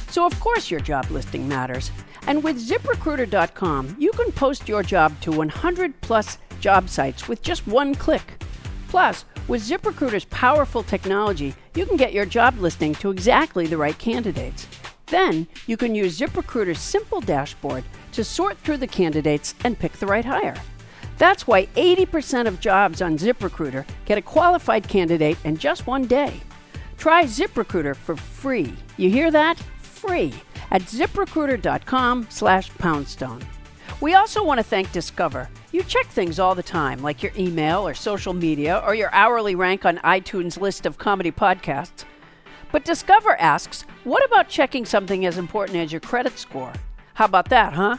So, 0.08 0.26
of 0.26 0.38
course, 0.40 0.72
your 0.72 0.80
job 0.80 1.08
listing 1.12 1.46
matters. 1.46 1.92
And 2.26 2.42
with 2.42 2.56
ziprecruiter.com, 2.56 3.94
you 4.00 4.10
can 4.10 4.32
post 4.32 4.68
your 4.68 4.82
job 4.82 5.18
to 5.20 5.30
100 5.30 6.00
plus 6.00 6.38
job 6.58 6.88
sites 6.88 7.28
with 7.28 7.40
just 7.40 7.64
one 7.68 7.94
click. 7.94 8.42
Plus, 8.88 9.24
With 9.46 9.62
ZipRecruiter's 9.62 10.24
powerful 10.26 10.82
technology, 10.82 11.54
you 11.74 11.84
can 11.84 11.98
get 11.98 12.14
your 12.14 12.24
job 12.24 12.58
listing 12.58 12.94
to 12.94 13.10
exactly 13.10 13.66
the 13.66 13.76
right 13.76 13.98
candidates. 13.98 14.66
Then, 15.06 15.46
you 15.66 15.76
can 15.76 15.94
use 15.94 16.18
ZipRecruiter's 16.18 16.78
simple 16.78 17.20
dashboard 17.20 17.84
to 18.12 18.24
sort 18.24 18.58
through 18.58 18.78
the 18.78 18.86
candidates 18.86 19.54
and 19.64 19.78
pick 19.78 19.92
the 19.92 20.06
right 20.06 20.24
hire. 20.24 20.56
That's 21.18 21.46
why 21.46 21.66
80% 21.66 22.46
of 22.46 22.60
jobs 22.60 23.02
on 23.02 23.18
ZipRecruiter 23.18 23.86
get 24.04 24.18
a 24.18 24.22
qualified 24.22 24.88
candidate 24.88 25.38
in 25.44 25.56
just 25.56 25.86
one 25.86 26.06
day. 26.06 26.40
Try 26.96 27.24
ZipRecruiter 27.24 27.94
for 27.94 28.16
free. 28.16 28.72
You 28.96 29.10
hear 29.10 29.30
that? 29.30 29.58
Free 29.78 30.34
at 30.70 30.82
ziprecruiter.com 30.82 32.26
slash 32.30 32.70
poundstone. 32.78 33.42
We 34.00 34.14
also 34.14 34.44
want 34.44 34.58
to 34.58 34.64
thank 34.64 34.90
Discover. 34.92 35.48
You 35.72 35.82
check 35.82 36.06
things 36.06 36.38
all 36.38 36.54
the 36.54 36.62
time, 36.62 37.00
like 37.00 37.22
your 37.22 37.32
email 37.38 37.86
or 37.86 37.94
social 37.94 38.32
media 38.32 38.82
or 38.84 38.94
your 38.94 39.12
hourly 39.14 39.54
rank 39.54 39.84
on 39.84 39.98
iTunes' 39.98 40.60
list 40.60 40.84
of 40.84 40.98
comedy 40.98 41.30
podcasts. 41.30 42.04
But 42.74 42.84
Discover 42.84 43.40
asks, 43.40 43.82
what 44.02 44.24
about 44.24 44.48
checking 44.48 44.84
something 44.84 45.24
as 45.26 45.38
important 45.38 45.78
as 45.78 45.92
your 45.92 46.00
credit 46.00 46.36
score? 46.36 46.72
How 47.14 47.26
about 47.26 47.48
that, 47.50 47.72
huh? 47.72 47.98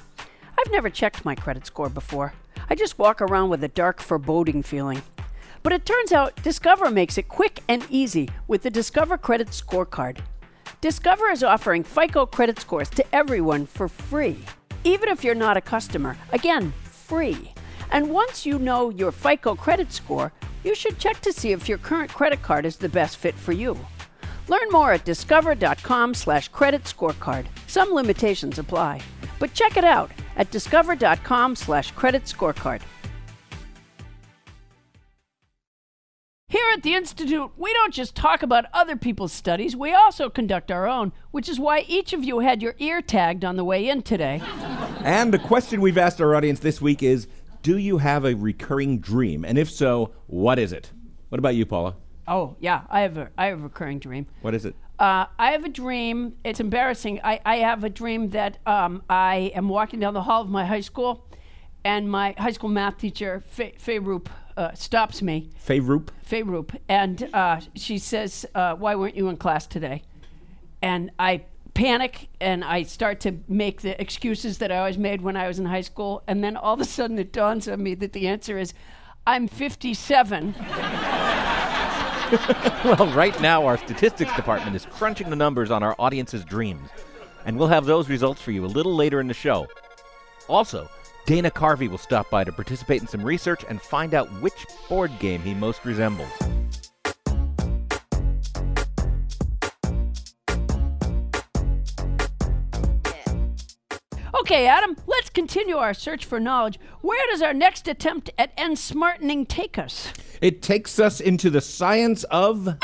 I've 0.60 0.70
never 0.70 0.90
checked 0.90 1.24
my 1.24 1.34
credit 1.34 1.66
score 1.66 1.88
before. 1.88 2.34
I 2.70 2.76
just 2.76 3.00
walk 3.00 3.22
around 3.22 3.50
with 3.50 3.64
a 3.64 3.70
dark, 3.70 4.02
foreboding 4.02 4.64
feeling. 4.64 5.02
But 5.64 5.72
it 5.72 5.86
turns 5.86 6.12
out 6.12 6.36
Discover 6.44 6.92
makes 6.92 7.18
it 7.18 7.30
quick 7.30 7.62
and 7.70 7.88
easy 7.90 8.28
with 8.50 8.64
the 8.64 8.70
Discover 8.70 9.18
Credit 9.18 9.48
Scorecard. 9.48 10.18
Discover 10.82 11.30
is 11.30 11.42
offering 11.42 11.86
FICO 11.86 12.26
credit 12.26 12.60
scores 12.60 12.90
to 12.90 13.16
everyone 13.16 13.66
for 13.66 13.88
free, 13.88 14.40
even 14.84 15.08
if 15.08 15.24
you're 15.24 15.36
not 15.36 15.56
a 15.56 15.62
customer. 15.62 16.18
Again, 16.34 16.74
free. 16.84 17.54
And 17.92 18.10
once 18.10 18.46
you 18.46 18.60
know 18.60 18.90
your 18.90 19.14
FICO 19.14 19.56
credit 19.56 19.94
score, 19.94 20.34
you 20.66 20.76
should 20.76 21.00
check 21.00 21.22
to 21.22 21.32
see 21.32 21.54
if 21.54 21.70
your 21.70 21.78
current 21.78 22.12
credit 22.12 22.42
card 22.42 22.66
is 22.66 22.76
the 22.76 22.90
best 22.90 23.16
fit 23.16 23.36
for 23.36 23.54
you. 23.54 23.78
Learn 24.48 24.70
more 24.72 24.94
at 24.94 25.06
discover.com 25.06 26.14
slash 26.14 26.48
credit 26.50 26.84
scorecard. 26.84 27.46
Some 27.68 27.94
limitations 27.94 28.60
apply. 28.60 29.02
But 29.40 29.54
check 29.54 29.78
it 29.78 29.84
out 29.84 30.12
at 30.38 30.52
discover.com 30.52 31.56
slash 31.56 31.92
credit 31.92 32.24
scorecard. 32.26 32.82
Here 36.48 36.70
at 36.74 36.84
the 36.84 36.94
Institute, 36.94 37.52
we 37.58 37.74
don't 37.74 37.94
just 37.94 38.16
talk 38.16 38.44
about 38.44 38.66
other 38.72 38.96
people's 38.96 39.34
studies, 39.34 39.76
we 39.76 39.94
also 39.94 40.30
conduct 40.30 40.72
our 40.72 40.88
own, 40.88 41.12
which 41.32 41.50
is 41.50 41.60
why 41.60 41.84
each 41.88 42.14
of 42.14 42.24
you 42.24 42.40
had 42.40 42.62
your 42.62 42.76
ear 42.78 43.02
tagged 43.02 43.44
on 43.44 43.58
the 43.58 43.64
way 43.64 43.90
in 43.90 44.04
today. 44.04 44.42
And 45.04 45.34
the 45.34 45.40
question 45.40 45.82
we've 45.82 45.98
asked 45.98 46.22
our 46.22 46.34
audience 46.36 46.60
this 46.60 46.80
week 46.80 47.04
is 47.04 47.28
Do 47.62 47.78
you 47.78 47.98
have 47.98 48.24
a 48.24 48.36
recurring 48.36 49.00
dream? 49.00 49.44
And 49.44 49.58
if 49.58 49.70
so, 49.70 50.14
what 50.28 50.60
is 50.60 50.72
it? 50.72 50.92
What 51.30 51.40
about 51.40 51.56
you, 51.56 51.66
Paula? 51.66 51.96
Oh, 52.28 52.56
yeah, 52.60 52.82
I 52.90 53.02
have 53.02 53.18
a, 53.18 53.30
I 53.38 53.48
have 53.48 53.60
a 53.60 53.64
recurring 53.64 54.00
dream. 54.00 54.28
What 54.42 54.56
is 54.56 54.66
it? 54.66 54.76
Uh, 54.98 55.26
I 55.38 55.52
have 55.52 55.66
a 55.66 55.70
dream. 55.70 56.36
It's 56.44 56.60
embarrassing. 56.60 57.20
I, 57.24 57.40
I 57.46 57.58
have 57.58 57.84
a 57.84 57.90
dream 57.90 58.30
that 58.32 58.58
um, 58.66 59.04
I 59.10 59.52
am 59.56 59.70
walking 59.70 60.00
down 60.00 60.14
the 60.14 60.24
hall 60.24 60.42
of 60.42 60.50
my 60.50 60.66
high 60.66 60.82
school, 60.82 61.26
and 61.84 62.10
my 62.10 62.34
high 62.38 62.52
school 62.52 62.70
math 62.70 62.98
teacher, 62.98 63.44
Faye, 63.46 63.76
Faye 63.78 64.00
Roop, 64.00 64.30
uh, 64.58 64.74
stops 64.74 65.22
me. 65.22 65.50
Faye 65.58 65.82
Roop? 65.82 66.12
Faye 66.24 66.44
Roop. 66.44 66.76
And 66.88 67.30
uh, 67.34 67.60
she 67.76 67.98
says, 67.98 68.46
uh, 68.56 68.76
Why 68.76 68.96
weren't 68.96 69.16
you 69.16 69.28
in 69.30 69.38
class 69.38 69.68
today? 69.68 70.02
And 70.82 71.12
I 71.20 71.46
panic 71.74 72.30
and 72.40 72.64
I 72.64 72.84
start 72.84 73.20
to 73.20 73.36
make 73.50 73.82
the 73.82 74.00
excuses 74.02 74.60
that 74.60 74.72
I 74.72 74.78
always 74.78 74.98
made 74.98 75.22
when 75.22 75.36
I 75.36 75.48
was 75.48 75.60
in 75.60 75.66
high 75.66 75.82
school. 75.82 76.24
And 76.26 76.44
then 76.44 76.58
all 76.58 76.74
of 76.74 76.80
a 76.80 76.86
sudden 76.86 77.20
it 77.20 77.34
dawns 77.34 77.68
on 77.68 77.84
me 77.84 77.94
that 77.96 78.14
the 78.14 78.28
answer 78.28 78.58
is, 78.58 78.74
I'm 79.28 79.48
57. 79.48 80.56
well, 82.86 83.08
right 83.14 83.40
now, 83.42 83.66
our 83.66 83.78
statistics 83.78 84.36
department 84.36 84.76
is 84.76 84.86
crunching 84.86 85.30
the 85.30 85.36
numbers 85.36 85.72
on 85.72 85.84
our 85.84 85.96
audience's 86.00 86.44
dreams. 86.44 86.90
And 87.46 87.58
we'll 87.58 87.68
have 87.68 87.86
those 87.86 88.10
results 88.10 88.42
for 88.42 88.52
you 88.52 88.66
a 88.66 88.68
little 88.68 88.96
later 88.96 89.20
in 89.20 89.28
the 89.28 89.34
show. 89.34 89.68
Also, 90.48 90.90
Dana 91.26 91.52
Carvey 91.52 91.90
will 91.90 91.98
stop 91.98 92.30
by 92.30 92.44
to 92.44 92.52
participate 92.52 93.02
in 93.02 93.08
some 93.08 93.24
research 93.24 93.66
and 93.68 93.82
find 93.82 94.14
out 94.14 94.28
which 94.42 94.66
board 94.90 95.12
game 95.20 95.42
he 95.42 95.54
most 95.54 95.86
resembles. 95.86 96.30
Okay, 104.46 104.68
Adam, 104.68 104.96
let's 105.08 105.32
continue 105.32 105.78
our 105.78 105.96
search 105.96 106.24
for 106.24 106.40
knowledge. 106.40 106.80
Where 107.02 107.26
does 107.32 107.42
our 107.42 107.52
next 107.52 107.88
attempt 107.88 108.30
at 108.38 108.56
ensmartening 108.58 109.48
take 109.48 109.80
us? 109.80 110.14
It 110.40 110.62
takes 110.62 111.00
us 111.00 111.20
into 111.20 111.50
the 111.50 111.62
science 111.62 112.26
of. 112.26 112.78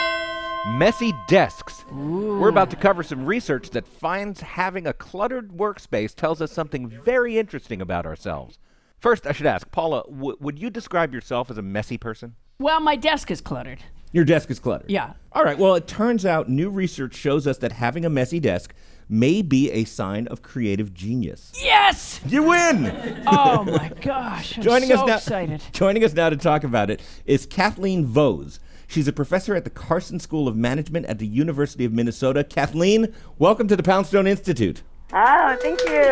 Messy 0.69 1.13
desks. 1.27 1.85
We're 1.91 2.49
about 2.49 2.71
to 2.71 2.75
cover 2.75 3.03
some 3.03 3.27
research 3.27 3.69
that 3.71 3.85
finds 3.85 4.41
having 4.41 4.87
a 4.87 4.93
cluttered 4.93 5.51
workspace 5.51 6.15
tells 6.15 6.41
us 6.41 6.51
something 6.51 6.87
very 6.87 7.37
interesting 7.37 7.79
about 7.79 8.07
ourselves. 8.07 8.57
First, 8.97 9.27
I 9.27 9.31
should 9.31 9.45
ask, 9.45 9.69
Paula, 9.69 10.03
w- 10.09 10.37
would 10.39 10.57
you 10.57 10.71
describe 10.71 11.13
yourself 11.13 11.51
as 11.51 11.59
a 11.59 11.61
messy 11.61 11.99
person? 11.99 12.33
Well, 12.57 12.79
my 12.79 12.95
desk 12.95 13.29
is 13.29 13.39
cluttered. 13.39 13.83
Your 14.13 14.25
desk 14.25 14.49
is 14.49 14.59
cluttered. 14.59 14.89
Yeah. 14.89 15.13
All 15.31 15.43
right. 15.43 15.59
Well, 15.59 15.75
it 15.75 15.87
turns 15.87 16.25
out 16.25 16.49
new 16.49 16.71
research 16.71 17.13
shows 17.13 17.45
us 17.45 17.59
that 17.59 17.71
having 17.71 18.03
a 18.03 18.09
messy 18.09 18.39
desk 18.39 18.73
may 19.11 19.41
be 19.41 19.69
a 19.71 19.83
sign 19.83 20.25
of 20.27 20.41
creative 20.41 20.93
genius. 20.93 21.51
Yes! 21.61 22.21
You 22.25 22.43
win! 22.43 23.23
Oh 23.27 23.63
my 23.65 23.91
gosh, 24.01 24.57
I'm 24.57 24.63
joining 24.63 24.89
so 24.89 25.01
us 25.01 25.07
now, 25.07 25.15
excited. 25.17 25.61
Joining 25.73 26.03
us 26.05 26.13
now 26.13 26.29
to 26.29 26.37
talk 26.37 26.63
about 26.63 26.89
it 26.89 27.01
is 27.25 27.45
Kathleen 27.45 28.07
Vohs. 28.07 28.59
She's 28.87 29.07
a 29.07 29.13
professor 29.13 29.53
at 29.53 29.65
the 29.65 29.69
Carlson 29.69 30.19
School 30.19 30.47
of 30.47 30.55
Management 30.55 31.05
at 31.07 31.19
the 31.19 31.27
University 31.27 31.83
of 31.83 31.91
Minnesota. 31.91 32.43
Kathleen, 32.43 33.13
welcome 33.37 33.67
to 33.67 33.75
the 33.75 33.83
Poundstone 33.83 34.27
Institute. 34.27 34.81
Oh, 35.13 35.57
thank 35.61 35.79
you. 35.81 36.11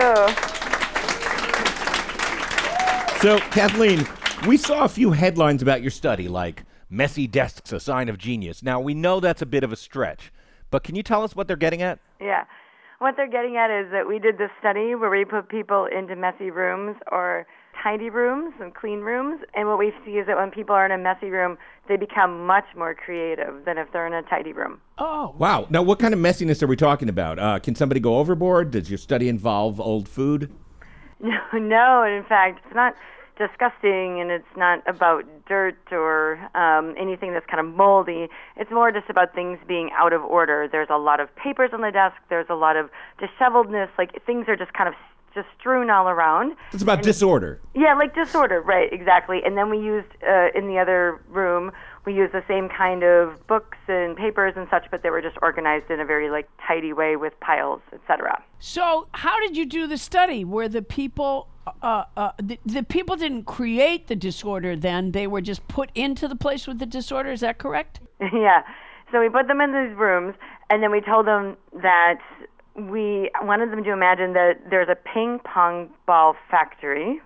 So, 3.21 3.39
Kathleen, 3.51 4.05
we 4.47 4.57
saw 4.57 4.83
a 4.83 4.89
few 4.89 5.11
headlines 5.11 5.61
about 5.61 5.81
your 5.81 5.91
study, 5.91 6.27
Like, 6.27 6.63
messy 6.89 7.27
desks, 7.27 7.71
a 7.71 7.79
sign 7.79 8.09
of 8.09 8.17
genius. 8.17 8.61
Now, 8.63 8.79
we 8.79 8.93
know 8.93 9.19
that's 9.19 9.41
a 9.41 9.45
bit 9.45 9.63
of 9.63 9.71
a 9.71 9.75
stretch, 9.77 10.31
but 10.69 10.83
can 10.83 10.95
you 10.95 11.03
tell 11.03 11.23
us 11.23 11.35
what 11.35 11.47
they're 11.47 11.55
getting 11.57 11.81
at? 11.81 11.99
Yeah. 12.19 12.45
What 12.99 13.15
they're 13.15 13.29
getting 13.29 13.55
at 13.55 13.71
is 13.71 13.89
that 13.93 14.09
we 14.09 14.19
did 14.19 14.37
this 14.37 14.49
study 14.59 14.93
where 14.93 15.09
we 15.09 15.23
put 15.23 15.47
people 15.47 15.85
into 15.85 16.17
messy 16.17 16.51
rooms 16.51 16.97
or 17.09 17.47
tidy 17.81 18.09
rooms 18.09 18.53
and 18.59 18.75
clean 18.75 18.99
rooms, 18.99 19.41
and 19.53 19.69
what 19.69 19.79
we 19.79 19.93
see 20.05 20.17
is 20.17 20.27
that 20.27 20.35
when 20.35 20.51
people 20.51 20.75
are 20.75 20.85
in 20.85 20.91
a 20.91 20.97
messy 20.97 21.29
room, 21.29 21.57
they 21.87 21.95
become 21.95 22.45
much 22.45 22.65
more 22.75 22.93
creative 22.93 23.63
than 23.63 23.77
if 23.77 23.89
they're 23.93 24.05
in 24.05 24.11
a 24.11 24.21
tidy 24.23 24.51
room. 24.51 24.81
Oh, 24.97 25.33
wow. 25.37 25.65
Now, 25.69 25.81
what 25.81 25.97
kind 25.99 26.13
of 26.13 26.19
messiness 26.19 26.61
are 26.61 26.67
we 26.67 26.75
talking 26.75 27.07
about? 27.07 27.39
Uh, 27.39 27.57
can 27.59 27.73
somebody 27.73 28.01
go 28.01 28.17
overboard? 28.17 28.71
Does 28.71 28.91
your 28.91 28.97
study 28.97 29.29
involve 29.29 29.79
old 29.79 30.09
food? 30.09 30.51
No, 31.21 31.39
no, 31.53 32.03
in 32.03 32.25
fact, 32.27 32.59
it's 32.65 32.75
not 32.75 32.95
disgusting 33.39 34.19
and 34.19 34.29
it's 34.29 34.53
not 34.55 34.83
about 34.85 35.23
dirt 35.47 35.79
or 35.91 36.37
um, 36.53 36.93
anything 36.99 37.33
that's 37.33 37.45
kind 37.47 37.65
of 37.65 37.73
moldy. 37.73 38.27
It's 38.57 38.69
more 38.69 38.91
just 38.91 39.09
about 39.09 39.33
things 39.33 39.57
being 39.67 39.89
out 39.97 40.13
of 40.13 40.21
order. 40.23 40.67
There's 40.71 40.89
a 40.91 40.97
lot 40.97 41.19
of 41.19 41.33
papers 41.35 41.71
on 41.73 41.81
the 41.81 41.91
desk, 41.91 42.17
there's 42.29 42.49
a 42.49 42.55
lot 42.55 42.75
of 42.75 42.89
disheveledness, 43.17 43.89
like 43.97 44.23
things 44.25 44.45
are 44.47 44.57
just 44.57 44.73
kind 44.73 44.89
of 44.89 44.93
just 45.33 45.47
strewn 45.59 45.89
all 45.89 46.09
around. 46.09 46.55
It's 46.73 46.83
about 46.83 47.01
disorder. 47.01 47.61
Yeah, 47.73 47.93
like 47.95 48.13
disorder, 48.13 48.61
right, 48.61 48.91
exactly. 48.91 49.41
And 49.45 49.57
then 49.57 49.69
we 49.69 49.77
used 49.77 50.07
uh, 50.27 50.47
in 50.55 50.67
the 50.67 50.79
other 50.79 51.21
room, 51.29 51.71
we 52.09 52.15
used 52.15 52.33
the 52.33 52.43
same 52.47 52.67
kind 52.69 53.03
of 53.03 53.45
books 53.45 53.77
and 53.87 54.17
papers 54.17 54.55
and 54.57 54.67
such, 54.71 54.85
but 54.89 55.03
they 55.03 55.11
were 55.11 55.21
just 55.21 55.37
organized 55.43 55.91
in 55.91 55.99
a 55.99 56.05
very 56.05 56.31
like 56.31 56.49
tidy 56.67 56.91
way 56.91 57.15
with 57.15 57.39
piles, 57.39 57.81
etc. 57.93 58.41
so 58.57 59.07
how 59.11 59.39
did 59.39 59.55
you 59.55 59.63
do 59.63 59.85
the 59.85 59.97
study? 59.97 60.43
Where 60.43 60.67
the 60.67 60.81
people, 60.81 61.49
uh, 61.83 62.05
uh, 62.17 62.31
the, 62.41 62.57
the 62.65 62.81
people 62.81 63.15
didn't 63.15 63.43
create 63.43 64.07
the 64.07 64.15
disorder, 64.15 64.75
then 64.75 65.11
they 65.11 65.27
were 65.27 65.41
just 65.41 65.67
put 65.67 65.91
into 65.93 66.27
the 66.27 66.35
place 66.35 66.65
with 66.65 66.79
the 66.79 66.87
disorder. 66.87 67.31
Is 67.31 67.41
that 67.41 67.59
correct? 67.59 67.99
yeah. 68.33 68.63
So 69.11 69.19
we 69.19 69.29
put 69.29 69.47
them 69.47 69.61
in 69.61 69.69
these 69.71 69.95
rooms, 69.95 70.33
and 70.71 70.81
then 70.81 70.89
we 70.89 71.01
told 71.01 71.27
them 71.27 71.57
that 71.83 72.19
we 72.75 73.29
wanted 73.43 73.71
them 73.71 73.83
to 73.83 73.91
imagine 73.91 74.33
that 74.33 74.53
there's 74.67 74.89
a 74.89 74.95
ping 74.95 75.39
pong 75.43 75.91
ball 76.07 76.35
factory. 76.49 77.21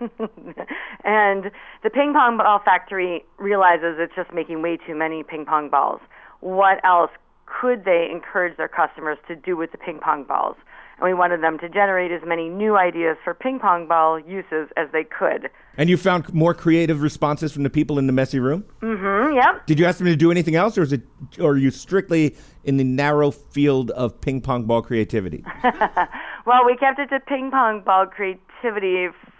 and 1.04 1.50
the 1.82 1.90
ping 1.90 2.12
pong 2.12 2.36
ball 2.36 2.60
factory 2.64 3.24
realizes 3.38 3.96
it's 3.98 4.14
just 4.14 4.32
making 4.32 4.62
way 4.62 4.78
too 4.86 4.94
many 4.94 5.22
ping 5.22 5.44
pong 5.44 5.68
balls. 5.68 6.00
What 6.40 6.84
else 6.84 7.10
could 7.46 7.84
they 7.84 8.08
encourage 8.10 8.56
their 8.56 8.68
customers 8.68 9.18
to 9.28 9.36
do 9.36 9.56
with 9.56 9.72
the 9.72 9.78
ping 9.78 9.98
pong 9.98 10.24
balls? 10.24 10.56
And 10.98 11.04
we 11.08 11.14
wanted 11.14 11.42
them 11.42 11.58
to 11.58 11.68
generate 11.68 12.12
as 12.12 12.20
many 12.24 12.48
new 12.48 12.76
ideas 12.76 13.16
for 13.24 13.34
ping 13.34 13.58
pong 13.58 13.88
ball 13.88 14.20
uses 14.20 14.68
as 14.76 14.88
they 14.92 15.02
could. 15.02 15.50
And 15.76 15.90
you 15.90 15.96
found 15.96 16.32
more 16.32 16.54
creative 16.54 17.02
responses 17.02 17.52
from 17.52 17.64
the 17.64 17.70
people 17.70 17.98
in 17.98 18.06
the 18.06 18.12
messy 18.12 18.38
room? 18.38 18.64
Mm-hmm, 18.80 19.34
yep. 19.34 19.66
Did 19.66 19.80
you 19.80 19.86
ask 19.86 19.98
them 19.98 20.06
to 20.06 20.14
do 20.14 20.30
anything 20.30 20.54
else, 20.54 20.78
or 20.78 20.82
is 20.82 20.92
it, 20.92 21.02
or 21.40 21.52
are 21.52 21.56
you 21.56 21.72
strictly 21.72 22.36
in 22.62 22.76
the 22.76 22.84
narrow 22.84 23.32
field 23.32 23.90
of 23.92 24.20
ping 24.20 24.40
pong 24.40 24.66
ball 24.66 24.82
creativity? 24.82 25.44
well, 26.46 26.64
we 26.64 26.76
kept 26.76 27.00
it 27.00 27.08
to 27.08 27.18
ping 27.18 27.50
pong 27.50 27.80
ball 27.80 28.06
creativity 28.06 28.40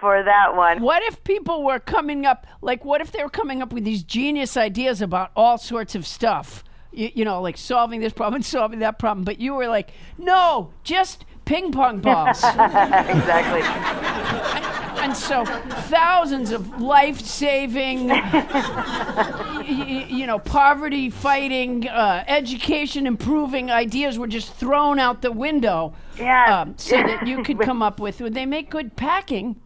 for 0.00 0.22
that 0.22 0.54
one. 0.54 0.80
What 0.82 1.02
if 1.04 1.22
people 1.24 1.62
were 1.64 1.78
coming 1.78 2.26
up, 2.26 2.46
like, 2.60 2.84
what 2.84 3.00
if 3.00 3.10
they 3.12 3.22
were 3.22 3.30
coming 3.30 3.62
up 3.62 3.72
with 3.72 3.84
these 3.84 4.02
genius 4.02 4.56
ideas 4.56 5.00
about 5.00 5.30
all 5.34 5.56
sorts 5.58 5.94
of 5.94 6.06
stuff? 6.06 6.62
You, 6.92 7.10
you 7.14 7.24
know, 7.24 7.40
like 7.42 7.56
solving 7.56 8.00
this 8.00 8.12
problem 8.12 8.36
and 8.36 8.44
solving 8.58 8.80
that 8.80 8.98
problem. 8.98 9.24
But 9.24 9.40
you 9.40 9.54
were 9.54 9.66
like, 9.68 9.92
no, 10.18 10.72
just 10.82 11.24
ping 11.44 11.72
pong 11.72 12.00
balls. 12.02 12.38
exactly. 12.44 13.62
and 15.02 15.16
so 15.16 15.44
thousands 15.44 16.50
of 16.52 16.80
life 16.80 17.20
saving, 17.20 18.08
y- 18.08 20.06
you 20.08 20.26
know, 20.26 20.38
poverty 20.38 21.10
fighting, 21.10 21.88
uh, 21.88 22.24
education 22.26 23.06
improving 23.06 23.70
ideas 23.70 24.18
were 24.18 24.26
just 24.26 24.54
thrown 24.54 24.98
out 24.98 25.22
the 25.22 25.32
window. 25.32 25.94
Yes. 26.16 26.50
Um, 26.50 26.74
so 26.76 26.96
that 26.96 27.26
you 27.26 27.42
could 27.42 27.58
come 27.60 27.82
up 27.82 28.00
with, 28.00 28.18
they 28.18 28.46
make 28.46 28.70
good 28.70 28.96
packing. 28.96 29.56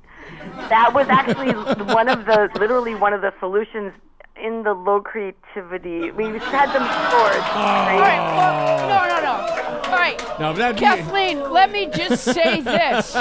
That 0.68 0.92
was 0.92 1.08
actually 1.08 1.52
one 1.94 2.08
of 2.08 2.26
the, 2.26 2.50
literally 2.58 2.94
one 2.94 3.12
of 3.12 3.20
the 3.22 3.32
solutions 3.40 3.92
in 4.40 4.62
the 4.62 4.72
low 4.72 5.00
creativity. 5.00 6.10
We 6.10 6.24
had 6.38 6.66
them 6.72 6.84
stored. 6.84 7.42
All 7.56 7.98
right, 7.98 8.18
well, 8.36 8.88
no, 8.88 9.08
no, 9.08 9.22
no. 9.22 9.80
All 9.90 9.96
right. 9.96 10.22
No, 10.38 10.52
that'd 10.52 10.76
be- 10.76 10.80
Kathleen, 10.80 11.50
let 11.50 11.72
me 11.72 11.86
just 11.86 12.24
say 12.24 12.60
this. 12.60 13.12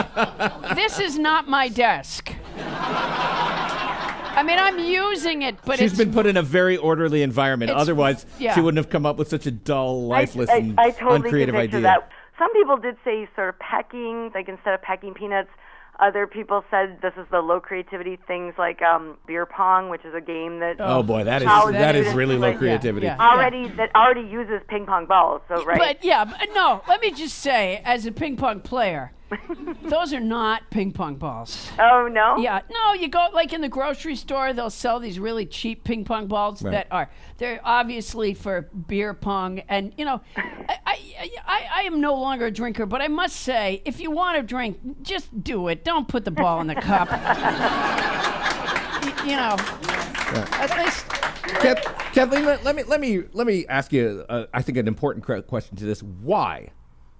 this 0.75 0.99
is 0.99 1.17
not 1.17 1.47
my 1.47 1.69
desk. 1.69 2.33
I 4.37 4.43
mean, 4.43 4.59
I'm 4.59 4.77
using 4.77 5.41
it, 5.41 5.55
but 5.65 5.79
She's 5.79 5.93
it's 5.93 5.97
been 5.97 6.13
put 6.13 6.27
in 6.27 6.37
a 6.37 6.43
very 6.43 6.77
orderly 6.77 7.23
environment. 7.23 7.71
Otherwise, 7.71 8.27
yeah. 8.37 8.53
she 8.53 8.61
wouldn't 8.61 8.77
have 8.77 8.91
come 8.91 9.03
up 9.03 9.17
with 9.17 9.29
such 9.29 9.47
a 9.47 9.51
dull, 9.51 10.05
lifeless, 10.05 10.49
I, 10.49 10.57
and 10.57 10.79
I, 10.79 10.83
I 10.83 10.91
totally 10.91 11.15
uncreative 11.15 11.55
idea. 11.55 11.81
that. 11.81 12.11
Some 12.37 12.53
people 12.53 12.77
did 12.77 12.95
say 13.03 13.27
sort 13.35 13.49
of 13.49 13.59
pecking, 13.59 14.31
like 14.33 14.47
instead 14.47 14.73
of 14.73 14.81
pecking 14.81 15.13
peanuts. 15.13 15.49
Other 15.99 16.27
people 16.27 16.63
said 16.69 16.99
this 17.01 17.13
is 17.17 17.25
the 17.31 17.39
low 17.39 17.59
creativity 17.59 18.19
things 18.27 18.53
like 18.59 18.83
um, 18.83 19.17
beer 19.25 19.47
pong, 19.47 19.89
which 19.89 20.05
is 20.05 20.13
a 20.13 20.21
game 20.21 20.59
that 20.59 20.75
Oh 20.79 21.01
boy, 21.01 21.23
that 21.23 21.41
is 21.41 21.47
that 21.71 21.95
is 21.95 22.13
really 22.13 22.37
low 22.37 22.55
creativity. 22.55 23.07
yeah. 23.07 23.17
already 23.19 23.67
that 23.77 23.95
already 23.95 24.21
uses 24.21 24.61
ping 24.67 24.85
pong 24.85 25.07
balls. 25.07 25.41
So 25.47 25.63
right. 25.65 25.79
But 25.79 26.05
yeah, 26.05 26.23
but 26.23 26.49
no, 26.53 26.83
let 26.87 27.01
me 27.01 27.09
just 27.09 27.39
say, 27.39 27.81
as 27.83 28.05
a 28.05 28.11
ping 28.11 28.37
pong 28.37 28.59
player, 28.61 29.11
those 29.83 30.13
are 30.13 30.19
not 30.19 30.69
ping 30.69 30.91
pong 30.91 31.15
balls. 31.15 31.69
oh 31.79 32.07
no. 32.11 32.37
Yeah, 32.37 32.61
no, 32.71 32.93
you 32.93 33.07
go 33.09 33.27
like 33.33 33.53
in 33.53 33.61
the 33.61 33.69
grocery 33.69 34.15
store, 34.15 34.53
they'll 34.53 34.69
sell 34.69 34.99
these 34.99 35.19
really 35.19 35.45
cheap 35.45 35.83
ping 35.83 36.05
pong 36.05 36.27
balls 36.27 36.61
Right. 36.63 36.71
that 36.71 36.87
are 36.91 37.09
they're 37.37 37.59
obviously 37.63 38.33
for 38.33 38.61
beer 38.87 39.13
pong, 39.13 39.59
and 39.69 39.93
you 39.97 40.05
know, 40.05 40.21
I, 40.35 40.77
I, 40.85 41.29
I, 41.45 41.67
I 41.75 41.81
am 41.83 42.01
no 42.01 42.15
longer 42.15 42.47
a 42.47 42.51
drinker, 42.51 42.85
but 42.85 43.01
I 43.01 43.07
must 43.07 43.37
say, 43.37 43.81
if 43.85 43.99
you 43.99 44.11
want 44.11 44.37
to 44.37 44.43
drink, 44.43 44.79
just 45.03 45.43
do 45.43 45.67
it. 45.67 45.83
Don't 45.83 46.07
put 46.07 46.25
the 46.25 46.31
ball 46.31 46.61
in 46.61 46.67
the 46.67 46.75
cup. 46.75 47.09
Y- 47.11 49.13
you 49.25 49.35
know, 49.35 49.55
at 50.59 50.77
least 50.83 51.07
Kath- 51.59 51.83
Kathleen, 52.13 52.45
let, 52.45 52.63
let 52.63 52.75
me 52.75 52.83
let 52.83 52.99
me 52.99 53.23
let 53.33 53.47
me 53.47 53.65
ask 53.67 53.91
you. 53.93 54.25
Uh, 54.29 54.45
I 54.53 54.61
think 54.61 54.77
an 54.77 54.87
important 54.87 55.23
cre- 55.25 55.39
question 55.41 55.75
to 55.77 55.85
this: 55.85 56.01
Why? 56.01 56.69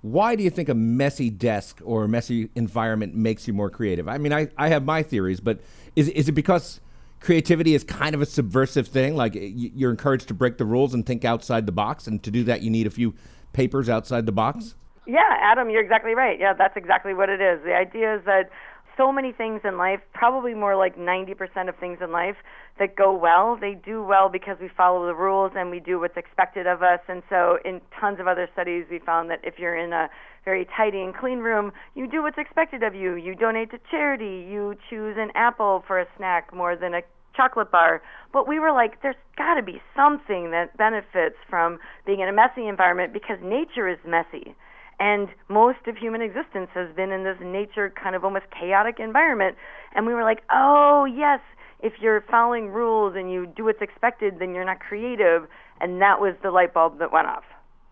Why 0.01 0.35
do 0.35 0.43
you 0.43 0.49
think 0.49 0.69
a 0.69 0.75
messy 0.75 1.29
desk 1.29 1.81
or 1.83 2.03
a 2.03 2.07
messy 2.07 2.49
environment 2.55 3.15
makes 3.15 3.47
you 3.47 3.53
more 3.53 3.69
creative? 3.69 4.07
I 4.07 4.17
mean, 4.17 4.31
I, 4.31 4.47
I 4.57 4.69
have 4.69 4.85
my 4.85 5.03
theories, 5.03 5.39
but 5.39 5.59
is 5.95 6.07
is 6.09 6.29
it 6.29 6.33
because 6.33 6.79
creativity 7.19 7.73
is 7.73 7.83
kind 7.83 8.13
of 8.13 8.21
a 8.21 8.25
subversive 8.25 8.87
thing? 8.87 9.15
Like 9.15 9.33
you're 9.35 9.91
encouraged 9.91 10.27
to 10.27 10.33
break 10.33 10.57
the 10.57 10.65
rules 10.65 10.93
and 10.93 11.05
think 11.05 11.25
outside 11.25 11.65
the 11.65 11.71
box, 11.71 12.07
and 12.07 12.21
to 12.23 12.31
do 12.31 12.43
that, 12.43 12.61
you 12.61 12.69
need 12.69 12.85
a 12.85 12.91
few 12.91 13.15
papers 13.53 13.89
outside 13.89 14.25
the 14.25 14.31
box. 14.31 14.75
Yeah, 15.07 15.21
Adam, 15.41 15.69
you're 15.69 15.81
exactly 15.81 16.13
right. 16.13 16.37
Yeah, 16.39 16.53
that's 16.53 16.75
exactly 16.75 17.13
what 17.13 17.29
it 17.29 17.41
is. 17.41 17.63
The 17.63 17.73
idea 17.73 18.17
is 18.17 18.25
that 18.25 18.49
so 18.97 19.11
many 19.11 19.31
things 19.31 19.61
in 19.63 19.77
life, 19.77 19.99
probably 20.13 20.53
more 20.53 20.75
like 20.75 20.97
90% 20.97 21.69
of 21.69 21.75
things 21.77 21.99
in 22.01 22.11
life 22.11 22.35
that 22.79 22.95
go 22.95 23.15
well, 23.15 23.57
they 23.59 23.73
do 23.73 24.03
well 24.03 24.29
because 24.29 24.57
we 24.59 24.69
follow 24.75 25.05
the 25.05 25.15
rules 25.15 25.51
and 25.55 25.69
we 25.69 25.79
do 25.79 25.99
what's 25.99 26.17
expected 26.17 26.67
of 26.67 26.81
us. 26.81 26.99
And 27.07 27.23
so, 27.29 27.57
in 27.63 27.81
tons 27.99 28.19
of 28.19 28.27
other 28.27 28.49
studies, 28.53 28.85
we 28.89 28.99
found 28.99 29.29
that 29.29 29.39
if 29.43 29.55
you're 29.57 29.77
in 29.77 29.93
a 29.93 30.09
very 30.43 30.67
tidy 30.77 31.01
and 31.01 31.15
clean 31.15 31.39
room, 31.39 31.71
you 31.95 32.07
do 32.07 32.23
what's 32.23 32.37
expected 32.37 32.83
of 32.83 32.95
you. 32.95 33.15
You 33.15 33.35
donate 33.35 33.71
to 33.71 33.79
charity, 33.91 34.47
you 34.49 34.75
choose 34.89 35.15
an 35.17 35.29
apple 35.35 35.83
for 35.87 35.99
a 35.99 36.05
snack 36.17 36.53
more 36.53 36.75
than 36.75 36.93
a 36.93 37.01
chocolate 37.35 37.71
bar. 37.71 38.01
But 38.33 38.47
we 38.47 38.59
were 38.59 38.71
like, 38.71 39.01
there's 39.01 39.15
got 39.37 39.55
to 39.55 39.63
be 39.63 39.81
something 39.95 40.51
that 40.51 40.75
benefits 40.77 41.35
from 41.49 41.79
being 42.05 42.19
in 42.19 42.27
a 42.27 42.33
messy 42.33 42.67
environment 42.67 43.13
because 43.13 43.37
nature 43.43 43.87
is 43.87 43.99
messy. 44.05 44.55
And 44.99 45.29
most 45.47 45.79
of 45.87 45.95
human 45.95 46.21
existence 46.21 46.69
has 46.73 46.93
been 46.95 47.11
in 47.11 47.23
this 47.23 47.37
nature 47.41 47.93
kind 48.01 48.15
of 48.15 48.23
almost 48.23 48.45
chaotic 48.49 48.99
environment. 48.99 49.55
And 49.93 50.05
we 50.05 50.13
were 50.13 50.23
like, 50.23 50.41
oh, 50.51 51.05
yes, 51.05 51.39
if 51.81 51.93
you're 52.01 52.21
following 52.21 52.69
rules 52.69 53.15
and 53.15 53.31
you 53.31 53.45
do 53.45 53.65
what's 53.65 53.81
expected, 53.81 54.39
then 54.39 54.55
you're 54.55 54.65
not 54.65 54.79
creative. 54.79 55.47
And 55.79 56.01
that 56.01 56.19
was 56.19 56.33
the 56.41 56.49
light 56.49 56.73
bulb 56.73 56.97
that 56.99 57.11
went 57.11 57.27
off. 57.27 57.43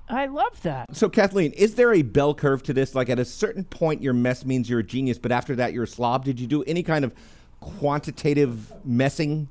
I 0.10 0.28
love 0.28 0.62
that. 0.62 0.96
So, 0.96 1.10
Kathleen, 1.10 1.52
is 1.54 1.76
there 1.76 1.94
a 1.94 2.04
bell 2.04 2.36
curve 2.36 2.62
to 2.64 2.74
this? 2.74 2.94
Like 2.94 3.10
at 3.10 3.20
a 3.20 3.26
certain 3.26 3.64
point, 3.64 4.02
your 4.02 4.14
mess 4.14 4.46
means 4.46 4.70
you're 4.70 4.80
a 4.80 4.84
genius, 4.84 5.18
but 5.18 5.32
after 5.32 5.56
that, 5.56 5.74
you're 5.74 5.84
a 5.84 5.88
slob. 5.88 6.26
Did 6.26 6.40
you 6.40 6.48
do 6.48 6.64
any 6.64 6.84
kind 6.84 7.06
of 7.06 7.14
quantitative 7.60 8.72
messing? 8.84 9.48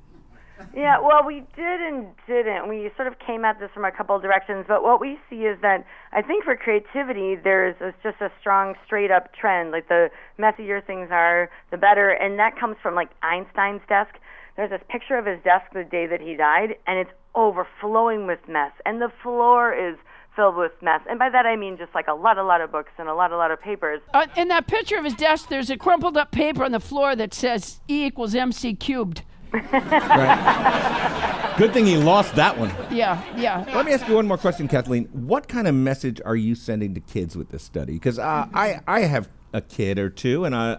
Yeah, 0.75 1.01
well, 1.01 1.25
we 1.27 1.43
did 1.57 1.81
and 1.81 2.07
didn't. 2.27 2.69
We 2.69 2.91
sort 2.97 3.09
of 3.09 3.19
came 3.19 3.45
at 3.45 3.59
this 3.61 3.71
from 3.73 3.85
a 3.85 3.93
couple 3.93 4.17
of 4.17 4.23
directions, 4.23 4.65
but 4.69 4.83
what 4.83 5.01
we 5.01 5.19
see 5.29 5.47
is 5.47 5.61
that 5.63 5.85
I 6.13 6.23
think 6.23 6.45
for 6.45 6.57
creativity, 6.57 7.37
there's 7.37 7.77
a, 7.81 7.93
just 8.03 8.21
a 8.21 8.31
strong, 8.41 8.75
straight 8.87 9.11
up 9.11 9.35
trend. 9.35 9.73
Like 9.73 9.89
the 9.89 10.11
messier 10.39 10.81
things 10.81 11.09
are, 11.11 11.51
the 11.71 11.77
better, 11.77 12.11
and 12.11 12.39
that 12.39 12.59
comes 12.59 12.77
from 12.83 12.95
like 12.95 13.11
Einstein's 13.23 13.83
desk. 13.89 14.15
There's 14.57 14.71
this 14.71 14.83
picture 14.89 15.19
of 15.19 15.27
his 15.27 15.43
desk 15.43 15.67
the 15.73 15.85
day 15.85 16.07
that 16.07 16.21
he 16.21 16.37
died, 16.37 16.77
and 16.87 16.99
it's 16.99 17.11
overflowing 17.35 18.27
with 18.27 18.39
mess, 18.49 18.73
and 18.87 19.01
the 19.01 19.11
floor 19.23 19.75
is 19.75 19.97
filled 20.37 20.57
with 20.57 20.73
mess. 20.83 21.01
And 21.09 21.19
by 21.19 21.31
that 21.31 21.47
I 21.47 21.57
mean 21.57 21.77
just 21.77 21.95
like 21.95 22.09
a 22.09 22.15
lot, 22.15 22.39
a 22.39 22.45
lot 22.45 22.61
of 22.61 22.73
books 22.73 22.91
and 22.99 23.09
a 23.09 23.15
lot, 23.15 23.33
a 23.33 23.37
lot 23.37 23.51
of 23.51 23.61
papers. 23.61 24.01
Uh, 24.13 24.27
in 24.37 24.49
that 24.49 24.67
picture 24.67 24.97
of 24.97 25.05
his 25.05 25.15
desk, 25.15 25.49
there's 25.49 25.71
a 25.71 25.77
crumpled 25.77 26.17
up 26.17 26.33
paper 26.33 26.65
on 26.65 26.73
the 26.73 26.81
floor 26.81 27.15
that 27.17 27.35
says 27.35 27.81
E 27.89 28.07
equals 28.07 28.35
MC 28.35 28.75
cubed. 28.75 29.23
Right. 29.63 31.55
Good 31.57 31.73
thing 31.73 31.87
he 31.87 31.97
lost 31.97 32.35
that 32.35 32.59
one. 32.59 32.71
Yeah, 32.91 33.23
yeah. 33.37 33.65
Let 33.75 33.87
me 33.87 33.93
ask 33.93 34.09
you 34.09 34.15
one 34.17 34.27
more 34.27 34.39
question, 34.39 34.67
Kathleen. 34.67 35.05
What 35.13 35.47
kind 35.47 35.69
of 35.69 35.75
message 35.75 36.21
are 36.25 36.35
you 36.35 36.57
sending 36.57 36.95
to 36.95 37.01
kids 37.01 37.37
with 37.37 37.51
this 37.51 37.63
study? 37.63 37.93
Because 37.93 38.19
uh, 38.19 38.49
I 38.53 38.81
I 38.89 39.01
have 39.03 39.29
a 39.53 39.61
kid 39.61 39.99
or 40.01 40.11
two, 40.11 40.45
and 40.45 40.55
I 40.55 40.79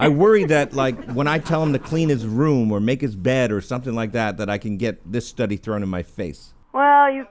I 0.00 0.08
worry 0.08 0.44
that 0.44 0.72
like 0.72 1.12
when 1.12 1.26
I 1.26 1.38
tell 1.38 1.62
him 1.62 1.72
to 1.74 1.78
clean 1.78 2.08
his 2.08 2.26
room 2.26 2.72
or 2.72 2.80
make 2.80 3.02
his 3.02 3.14
bed 3.14 3.52
or 3.52 3.60
something 3.60 3.94
like 3.94 4.12
that, 4.12 4.38
that 4.38 4.48
I 4.48 4.58
can 4.58 4.78
get 4.78 5.00
this 5.10 5.26
study 5.26 5.56
thrown 5.56 5.82
in 5.82 5.88
my 5.88 6.02
face. 6.02 6.54
Well, 6.72 7.10
you 7.12 7.26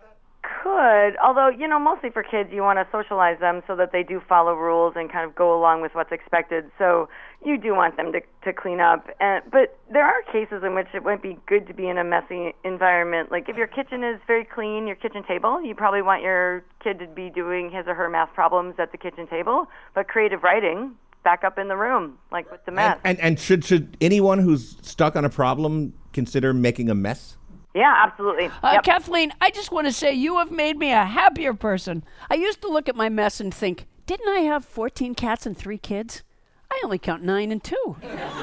could, 0.64 1.16
although 1.24 1.50
you 1.50 1.68
know, 1.68 1.80
mostly 1.80 2.10
for 2.10 2.24
kids, 2.24 2.50
you 2.52 2.62
want 2.62 2.80
to 2.80 2.88
socialize 2.92 3.40
them 3.40 3.62
so 3.68 3.76
that 3.76 3.92
they 3.92 4.04
do 4.04 4.22
follow 4.28 4.54
rules 4.54 4.94
and 4.96 5.12
kind 5.12 5.28
of 5.28 5.36
go 5.36 5.58
along 5.58 5.82
with 5.82 5.94
what's 5.96 6.12
expected. 6.12 6.70
So 6.78 7.10
you 7.46 7.58
do 7.58 7.74
want 7.76 7.98
them 7.98 8.12
to 8.12 8.22
to 8.44 8.54
clean 8.54 8.80
up. 8.80 9.08
And, 9.20 9.44
but 9.52 9.78
there 9.92 10.06
are 10.06 10.22
cases 10.32 10.64
in 10.64 10.76
which 10.76 10.88
it 10.94 11.04
might 11.04 11.22
be 11.22 11.38
good 11.48 11.68
to 11.68 11.74
be 11.74 11.88
in 11.88 11.98
a 11.98 12.04
messy 12.04 12.54
environment. 12.64 13.32
Like 13.32 13.50
if 13.50 13.56
your 13.56 13.68
kitchen 13.68 14.04
is 14.04 14.20
very 14.28 14.46
clean, 14.46 14.88
your 14.88 14.96
kitchen 14.96 15.24
table, 15.24 15.64
you 15.64 15.76
probably 15.76 16.02
want 16.02 16.24
your 16.24 16.64
kid 16.84 17.00
to 17.00 17.08
be 17.08 17.30
doing 17.30 17.72
his 17.72 17.86
or 17.88 17.96
her 17.96 18.10
math 18.10 18.34
problems 18.34 18.76
at 18.80 18.92
the 18.92 18.98
kitchen 18.98 19.28
table. 19.28 19.68
But 19.94 20.08
creative 20.08 20.44
writing 20.44 20.96
back 21.24 21.44
up 21.44 21.58
in 21.58 21.68
the 21.68 21.76
room, 21.78 22.18
like 22.32 22.50
with 22.52 22.64
the 22.66 22.72
math. 22.72 23.00
And, 23.04 23.20
and 23.20 23.28
and 23.28 23.40
should 23.40 23.66
should 23.66 23.98
anyone 24.00 24.40
who's 24.40 24.78
stuck 24.82 25.16
on 25.16 25.26
a 25.26 25.30
problem 25.30 25.94
consider 26.14 26.54
making 26.54 26.90
a 26.90 26.96
mess? 26.96 27.38
Yeah, 27.76 27.94
absolutely. 28.08 28.48
Uh, 28.64 28.72
Yep. 28.76 28.84
Kathleen, 28.84 29.34
I 29.42 29.50
just 29.52 29.72
want 29.72 29.86
to 29.86 29.94
say 29.94 30.14
you 30.14 30.38
have 30.38 30.50
made 30.50 30.78
me 30.80 30.92
a 30.92 31.04
happier 31.06 31.54
person. 31.54 32.04
I 32.32 32.36
used 32.36 32.62
to 32.62 32.70
look 32.70 32.88
at 32.90 32.96
my 32.96 33.10
mess 33.10 33.40
and 33.42 33.54
think, 33.54 33.86
didn't 34.06 34.30
I 34.30 34.40
have 34.42 34.64
14 34.64 35.14
cats 35.14 35.46
and 35.46 35.58
three 35.58 35.78
kids? 35.78 36.24
I 36.72 36.82
only 36.84 36.98
count 36.98 37.24
nine 37.24 37.52
and 37.52 37.64
two. 37.64 37.96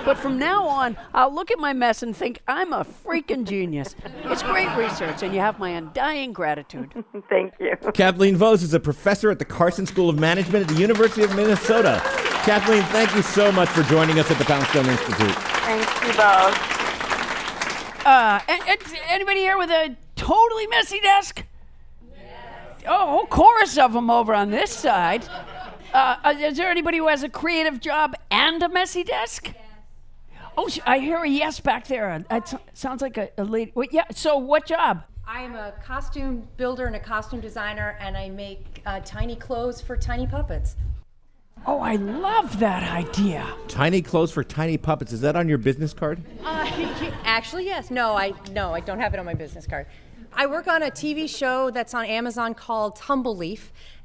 But 0.05 0.17
from 0.17 0.39
now 0.39 0.67
on, 0.67 0.97
I'll 1.13 1.35
look 1.35 1.51
at 1.51 1.59
my 1.59 1.73
mess 1.73 2.03
and 2.03 2.17
think 2.17 2.41
I'm 2.47 2.73
a 2.73 2.85
freaking 2.85 3.45
genius. 3.45 3.97
It's 4.25 4.43
great 4.43 4.75
research, 4.77 5.23
and 5.23 5.35
you 5.35 5.41
have 5.41 5.59
my 5.59 5.71
undying 5.71 6.33
gratitude. 6.33 6.93
Thank 7.29 7.55
you. 7.59 7.77
Kathleen 7.93 8.37
Vohs 8.37 8.63
is 8.63 8.75
a 8.75 8.81
professor 8.81 9.31
at 9.31 9.39
the 9.39 9.45
Carlson 9.45 9.87
School 9.87 10.09
of 10.09 10.19
Management 10.19 10.69
at 10.71 10.75
the 10.75 10.81
University 10.81 11.23
of 11.25 11.35
Minnesota. 11.35 12.01
Kathleen, 12.45 12.83
thank 12.85 13.15
you 13.15 13.23
so 13.23 13.53
much 13.53 13.69
for 13.69 13.83
joining 13.85 14.19
us 14.19 14.29
at 14.31 14.37
the 14.39 14.45
Poundstone 14.45 14.87
Institute. 14.87 15.31
Thanks 15.31 16.07
you 16.07 16.13
both. 16.17 16.82
Uh, 18.05 18.41
and, 18.49 18.63
and 18.69 18.81
anybody 19.09 19.41
here 19.41 19.57
with 19.57 19.71
a 19.71 19.97
totally 20.17 20.67
messy 20.67 21.01
desk? 21.01 21.45
Oh, 22.87 23.05
a 23.05 23.07
whole 23.07 23.27
chorus 23.27 23.79
of 23.79 23.93
them 23.93 24.11
over 24.11 24.35
on 24.35 24.51
this 24.51 24.73
side. 24.73 25.25
Uh, 25.95 26.17
uh, 26.25 26.35
is 26.37 26.57
there 26.57 26.69
anybody 26.69 26.99
who 26.99 27.07
has 27.07 27.23
a 27.23 27.29
creative 27.29 27.81
job 27.81 28.17
and 28.31 28.61
a 28.63 28.69
messy 28.69 29.05
desk? 29.05 29.53
Oh, 30.59 30.69
I 30.85 30.99
hear 30.99 31.19
a 31.19 31.29
yes 31.29 31.61
back 31.61 31.87
there. 31.87 32.25
That 32.29 32.61
sounds 32.75 33.03
like 33.03 33.19
a, 33.19 33.31
a 33.39 33.45
lady. 33.45 33.71
Wait, 33.75 33.93
yeah. 33.93 34.05
So, 34.11 34.37
what 34.37 34.67
job? 34.67 35.05
I 35.27 35.43
am 35.43 35.55
a 35.55 35.73
costume 35.85 36.47
builder 36.57 36.87
and 36.87 36.97
a 36.97 37.01
costume 37.01 37.41
designer, 37.41 37.97
and 38.01 38.17
I 38.17 38.29
make 38.31 38.83
uh, 38.85 39.01
tiny 39.05 39.37
clothes 39.37 39.81
for 39.81 39.97
tiny 39.97 40.27
puppets. 40.27 40.77
Oh, 41.65 41.79
I 41.79 41.95
love 41.95 42.59
that 42.59 42.83
idea. 42.93 43.47
Tiny 43.69 44.03
clothes 44.03 44.33
for 44.33 44.43
tiny 44.43 44.77
puppets. 44.77 45.13
Is 45.13 45.21
that 45.21 45.37
on 45.37 45.49
your 45.49 45.59
business 45.59 45.95
card? 45.95 46.21
Uh, 46.43 46.67
actually, 47.25 47.67
yes. 47.67 47.91
No, 47.91 48.17
I 48.17 48.33
no, 48.51 48.75
I 48.75 48.81
don't 48.81 48.99
have 48.99 49.15
it 49.15 49.21
on 49.21 49.27
my 49.27 49.35
business 49.35 49.67
card. 49.67 49.87
I 50.33 50.47
work 50.47 50.67
on 50.67 50.83
a 50.83 50.91
TV 50.91 51.29
show 51.29 51.71
that's 51.71 51.95
on 51.95 52.07
Amazon 52.07 52.55
called 52.55 52.99
Tumbleleaf, 52.99 53.61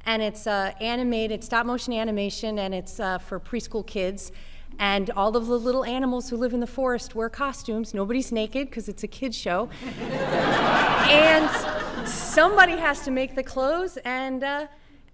and 0.06 0.22
it's 0.22 0.46
uh, 0.46 0.72
animated, 0.80 1.42
stop 1.42 1.66
motion 1.66 1.94
animation, 1.94 2.60
and 2.60 2.74
it's 2.74 3.00
uh, 3.00 3.18
for 3.18 3.40
preschool 3.40 3.84
kids. 3.84 4.30
And 4.78 5.10
all 5.10 5.36
of 5.36 5.48
the 5.48 5.58
little 5.58 5.84
animals 5.84 6.30
who 6.30 6.36
live 6.36 6.54
in 6.54 6.60
the 6.60 6.66
forest 6.66 7.16
wear 7.16 7.28
costumes. 7.28 7.94
Nobody's 7.94 8.30
naked 8.30 8.68
because 8.68 8.88
it's 8.88 9.02
a 9.02 9.08
kids 9.08 9.36
show. 9.36 9.68
and 9.98 12.06
somebody 12.06 12.76
has 12.76 13.00
to 13.00 13.10
make 13.10 13.34
the 13.34 13.42
clothes, 13.42 13.96
and 14.04 14.44
uh, 14.44 14.66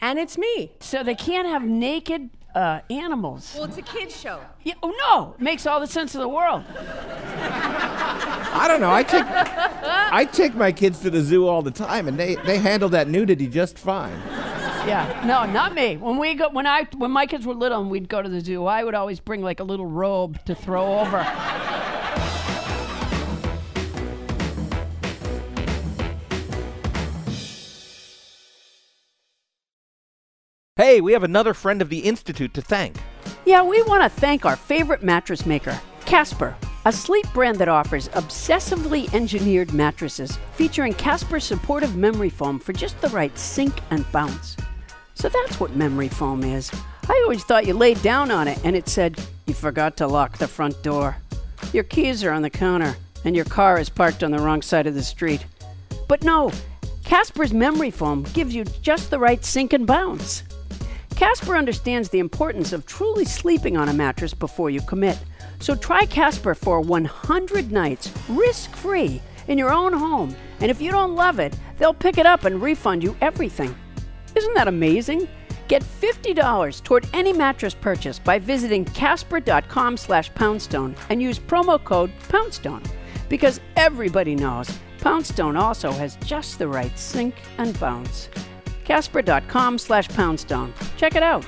and 0.05 0.19
it's 0.19 0.37
me. 0.37 0.71
So 0.81 1.03
they 1.03 1.15
can't 1.15 1.49
have 1.49 1.65
naked 1.65 2.29
uh, 2.55 2.81
animals. 2.91 3.55
Well, 3.55 3.65
it's 3.65 3.79
a 3.79 3.83
kids 3.83 4.21
show. 4.21 4.39
Yeah, 4.63 4.75
oh 4.83 4.93
no, 5.09 5.35
makes 5.43 5.67
all 5.67 5.81
the 5.81 5.87
sense 5.87 6.15
in 6.15 6.21
the 6.21 6.29
world. 6.29 6.63
I 8.57 8.67
don't 8.69 8.81
know. 8.81 8.93
I 8.93 9.03
take 9.03 9.25
I 9.27 10.25
take 10.27 10.55
my 10.55 10.71
kids 10.73 11.01
to 11.01 11.11
the 11.11 11.23
zoo 11.23 11.49
all 11.49 11.63
the 11.63 11.71
time, 11.71 12.07
and 12.07 12.19
they 12.19 12.37
they 12.47 12.59
handle 12.59 12.91
that 12.91 13.09
nudity 13.09 13.49
just 13.49 13.79
fine. 13.79 14.21
Yeah, 14.87 15.23
no, 15.27 15.51
not 15.51 15.75
me. 15.75 15.97
When 15.97 16.19
we 16.19 16.35
go, 16.35 16.51
when 16.51 16.67
I, 16.67 16.87
when 16.99 17.11
my 17.11 17.25
kids 17.25 17.47
were 17.47 17.55
little 17.55 17.81
and 17.81 17.91
we'd 17.91 18.07
go 18.07 18.21
to 18.21 18.29
the 18.29 18.41
zoo, 18.41 18.67
I 18.67 18.85
would 18.85 18.95
always 18.95 19.19
bring 19.19 19.41
like 19.41 19.61
a 19.61 19.65
little 19.65 19.87
robe 19.87 20.45
to 20.45 20.55
throw 20.55 21.01
over. 21.01 21.27
Hey, 30.77 31.01
we 31.01 31.13
have 31.13 31.23
another 31.23 31.55
friend 31.55 31.81
of 31.81 31.89
the 31.89 32.01
Institute 32.01 32.53
to 32.55 32.61
thank. 32.61 32.97
Yeah, 33.47 33.63
we 33.63 33.81
want 33.85 34.03
to 34.03 34.09
thank 34.09 34.45
our 34.45 34.57
favorite 34.57 35.05
mattress 35.05 35.47
maker, 35.47 35.81
Casper, 36.05 36.57
a 36.85 36.93
sleep 36.93 37.27
brand 37.33 37.59
that 37.59 37.69
offers 37.69 38.09
obsessively 38.09 39.15
engineered 39.15 39.73
mattresses 39.73 40.37
featuring 40.55 40.93
Casper's 40.95 41.45
supportive 41.45 41.95
memory 41.95 42.29
foam 42.29 42.59
for 42.59 42.73
just 42.73 43.01
the 43.01 43.09
right 43.11 43.39
sink 43.39 43.73
and 43.91 44.05
bounce. 44.11 44.57
So 45.15 45.29
that's 45.29 45.61
what 45.61 45.77
memory 45.77 46.09
foam 46.09 46.43
is. 46.43 46.73
I 47.09 47.21
always 47.23 47.45
thought 47.45 47.69
you 47.69 47.75
laid 47.75 48.03
down 48.03 48.33
on 48.33 48.49
it 48.49 48.59
and 48.65 48.75
it 48.75 48.89
said, 48.89 49.17
You 49.47 49.55
forgot 49.55 49.97
to 49.99 50.09
lock 50.09 50.39
the 50.39 50.49
front 50.49 50.83
door. 50.83 51.17
Your 51.73 51.85
keys 51.85 52.25
are 52.25 52.33
on 52.33 52.43
the 52.43 52.51
counter 52.51 52.97
and 53.25 53.37
your 53.37 53.45
car 53.45 53.79
is 53.79 53.89
parked 53.89 54.25
on 54.25 54.33
the 54.33 54.41
wrong 54.41 54.61
side 54.61 54.89
of 54.89 54.95
the 54.95 55.05
street. 55.05 55.47
But 56.09 56.25
no, 56.25 56.51
Casper's 57.05 57.55
memory 57.55 57.93
foam 57.93 58.25
gives 58.33 58.57
you 58.57 58.65
just 58.65 59.13
the 59.13 59.21
right 59.21 59.45
sink 59.45 59.73
and 59.73 59.87
bounce. 59.87 60.43
Casper 61.17 61.57
understands 61.57 62.09
the 62.09 62.19
importance 62.19 62.73
of 62.73 62.87
truly 62.87 63.25
sleeping 63.25 63.77
on 63.77 63.89
a 63.89 63.95
mattress 63.95 64.35
before 64.35 64.71
you 64.71 64.81
commit. 64.81 65.19
So 65.61 65.75
try 65.75 66.07
Casper 66.07 66.55
for 66.55 66.81
100 66.81 67.71
nights, 67.71 68.13
risk 68.29 68.71
free, 68.77 69.23
in 69.47 69.59
your 69.59 69.73
own 69.73 69.93
home. 69.93 70.35
And 70.61 70.71
if 70.71 70.81
you 70.81 70.91
don't 70.91 71.15
love 71.15 71.39
it, 71.39 71.57
they'll 71.79 71.95
pick 71.95 72.19
it 72.19 72.27
up 72.27 72.45
and 72.45 72.61
refund 72.61 73.03
you 73.03 73.17
everything. 73.21 73.75
Isn't 74.35 74.55
that 74.55 74.69
amazing? 74.69 75.29
Get 75.69 75.83
$50 75.83 76.83
toward 76.83 77.07
any 77.13 77.33
mattress 77.33 77.75
purchase 77.75 78.19
by 78.19 78.39
visiting 78.39 78.85
casper.com 78.85 79.97
slash 79.97 80.35
poundstone 80.35 80.95
and 81.11 81.23
use 81.23 81.39
promo 81.39 81.83
code 81.83 82.11
poundstone. 82.29 82.83
Because 83.29 83.61
everybody 83.77 84.35
knows 84.35 84.69
Poundstone 85.05 85.55
also 85.55 85.93
has 85.93 86.17
just 86.25 86.59
the 86.59 86.67
right 86.67 86.99
sink 86.99 87.35
and 87.59 87.79
bounce. 87.79 88.31
Casper.com 88.85 89.79
slash 89.79 90.09
poundstone. 90.09 90.73
Check 90.97 91.17
it 91.17 91.23
out. 91.23 91.45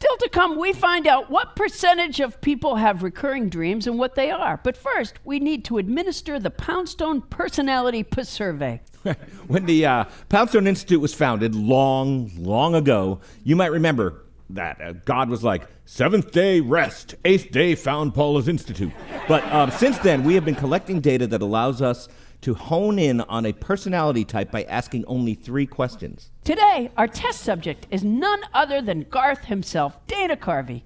Still 0.00 0.16
to 0.18 0.28
come, 0.30 0.56
we 0.56 0.72
find 0.72 1.06
out 1.06 1.28
what 1.30 1.56
percentage 1.56 2.20
of 2.20 2.40
people 2.40 2.76
have 2.76 3.02
recurring 3.02 3.50
dreams 3.50 3.86
and 3.86 3.98
what 3.98 4.14
they 4.14 4.30
are. 4.30 4.58
But 4.64 4.76
first, 4.76 5.18
we 5.24 5.40
need 5.40 5.62
to 5.66 5.76
administer 5.76 6.38
the 6.38 6.48
Poundstone 6.48 7.20
Personality 7.20 8.06
Survey. 8.22 8.80
when 9.46 9.66
the 9.66 9.84
uh, 9.84 10.04
Poundstone 10.30 10.66
Institute 10.66 11.00
was 11.00 11.12
founded 11.12 11.54
long, 11.54 12.30
long 12.38 12.74
ago, 12.74 13.20
you 13.44 13.56
might 13.56 13.72
remember 13.72 14.24
that 14.54 14.80
uh, 14.80 14.92
God 15.04 15.28
was 15.28 15.42
like, 15.44 15.66
seventh 15.84 16.32
day 16.32 16.60
rest, 16.60 17.14
eighth 17.24 17.50
day 17.50 17.74
found 17.74 18.14
Paula's 18.14 18.48
Institute. 18.48 18.92
But 19.28 19.44
um, 19.52 19.70
since 19.70 19.98
then, 19.98 20.24
we 20.24 20.34
have 20.34 20.44
been 20.44 20.54
collecting 20.54 21.00
data 21.00 21.26
that 21.28 21.42
allows 21.42 21.82
us 21.82 22.08
to 22.42 22.54
hone 22.54 22.98
in 22.98 23.20
on 23.22 23.44
a 23.46 23.52
personality 23.52 24.24
type 24.24 24.50
by 24.50 24.62
asking 24.64 25.04
only 25.06 25.34
three 25.34 25.66
questions. 25.66 26.30
Today, 26.44 26.90
our 26.96 27.06
test 27.06 27.40
subject 27.40 27.86
is 27.90 28.02
none 28.02 28.40
other 28.54 28.80
than 28.80 29.02
Garth 29.10 29.44
himself, 29.44 29.98
Dana 30.06 30.36
Carvey. 30.36 30.82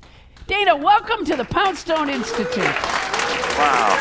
Dana, 0.46 0.77
welcome 0.77 1.24
to 1.24 1.37
the 1.37 1.44
Poundstone 1.44 2.11
Institute. 2.11 2.59
Wow. 3.57 3.96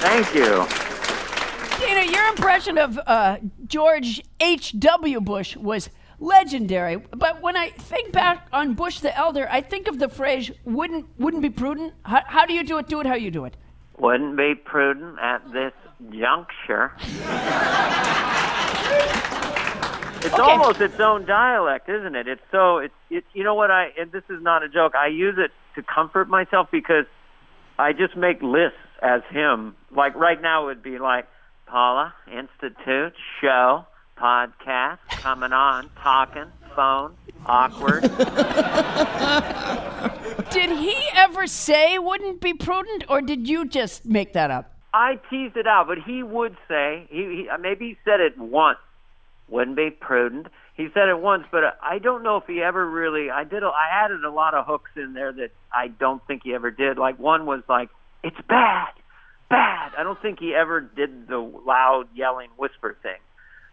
Thank 0.00 0.34
you. 0.34 0.66
Dana, 1.78 2.10
your 2.10 2.26
impression 2.28 2.78
of 2.78 2.98
uh, 3.06 3.38
George 3.66 4.22
H.W. 4.40 5.20
Bush 5.20 5.56
was 5.56 5.90
legendary. 6.20 6.96
But 6.96 7.40
when 7.42 7.56
I 7.56 7.70
think 7.70 8.12
back 8.12 8.46
on 8.52 8.74
Bush 8.74 9.00
the 9.00 9.16
Elder, 9.16 9.48
I 9.50 9.60
think 9.60 9.88
of 9.88 9.98
the 9.98 10.08
phrase 10.08 10.50
"wouldn't 10.64 11.06
wouldn't 11.18 11.42
be 11.42 11.50
prudent." 11.50 11.94
How, 12.04 12.22
how 12.26 12.46
do 12.46 12.54
you 12.54 12.62
do 12.62 12.78
it? 12.78 12.86
Do 12.86 13.00
it 13.00 13.06
how 13.06 13.14
you 13.14 13.30
do 13.30 13.44
it. 13.46 13.56
Wouldn't 13.98 14.36
be 14.36 14.54
prudent 14.54 15.18
at 15.20 15.42
this 15.52 15.72
juncture. 16.10 16.92
it's 20.22 20.34
Okay. 20.34 20.42
almost 20.42 20.80
its 20.80 20.98
own 21.00 21.24
dialect, 21.26 21.88
isn't 21.88 22.14
it? 22.14 22.28
It's 22.28 22.42
so 22.50 22.78
it's 22.78 22.94
it, 23.10 23.24
you 23.32 23.42
know 23.44 23.54
what 23.54 23.70
I 23.70 23.88
and 23.98 24.12
this 24.12 24.24
is 24.30 24.42
not 24.42 24.62
a 24.62 24.68
joke. 24.68 24.94
I 24.94 25.08
use 25.08 25.36
it 25.38 25.50
to 25.74 25.82
comfort 25.82 26.28
myself 26.28 26.68
because 26.70 27.06
I 27.78 27.92
just 27.92 28.16
make 28.16 28.42
lists 28.42 28.78
as 29.02 29.22
him. 29.30 29.74
Like 29.94 30.14
right 30.14 30.40
now 30.40 30.64
it 30.64 30.66
would 30.66 30.82
be 30.82 30.98
like 30.98 31.26
Paula 31.66 32.12
Institute 32.30 33.14
show 33.40 33.86
podcast 34.20 34.98
coming 35.10 35.52
on 35.52 35.88
talking 36.02 36.44
phone 36.76 37.14
awkward. 37.46 38.02
Did 40.50 40.70
he 40.70 40.96
ever 41.14 41.46
say 41.46 41.98
"wouldn't 41.98 42.40
be 42.40 42.54
prudent," 42.54 43.04
or 43.08 43.22
did 43.22 43.48
you 43.48 43.66
just 43.66 44.04
make 44.04 44.32
that 44.34 44.50
up? 44.50 44.74
I 44.92 45.18
teased 45.30 45.56
it 45.56 45.66
out, 45.66 45.86
but 45.86 45.98
he 45.98 46.22
would 46.22 46.56
say 46.68 47.06
he, 47.10 47.42
he 47.42 47.48
uh, 47.48 47.58
maybe 47.58 47.90
he 47.90 47.96
said 48.04 48.20
it 48.20 48.36
once. 48.36 48.78
Wouldn't 49.48 49.76
be 49.76 49.90
prudent. 49.90 50.48
He 50.74 50.88
said 50.94 51.08
it 51.08 51.20
once, 51.20 51.44
but 51.50 51.64
uh, 51.64 51.70
I 51.82 51.98
don't 51.98 52.22
know 52.22 52.36
if 52.38 52.44
he 52.46 52.62
ever 52.62 52.88
really. 52.88 53.30
I 53.30 53.44
did. 53.44 53.62
a- 53.62 53.66
I 53.66 54.04
added 54.04 54.24
a 54.24 54.30
lot 54.30 54.54
of 54.54 54.66
hooks 54.66 54.90
in 54.96 55.12
there 55.14 55.32
that 55.32 55.50
I 55.72 55.88
don't 55.88 56.24
think 56.26 56.42
he 56.44 56.54
ever 56.54 56.70
did. 56.70 56.98
Like 56.98 57.18
one 57.18 57.46
was 57.46 57.62
like, 57.68 57.90
"It's 58.24 58.40
bad, 58.48 58.88
bad." 59.48 59.92
I 59.96 60.02
don't 60.02 60.20
think 60.20 60.40
he 60.40 60.54
ever 60.54 60.80
did 60.80 61.28
the 61.28 61.38
loud 61.38 62.08
yelling 62.14 62.50
whisper 62.56 62.96
thing. 63.02 63.18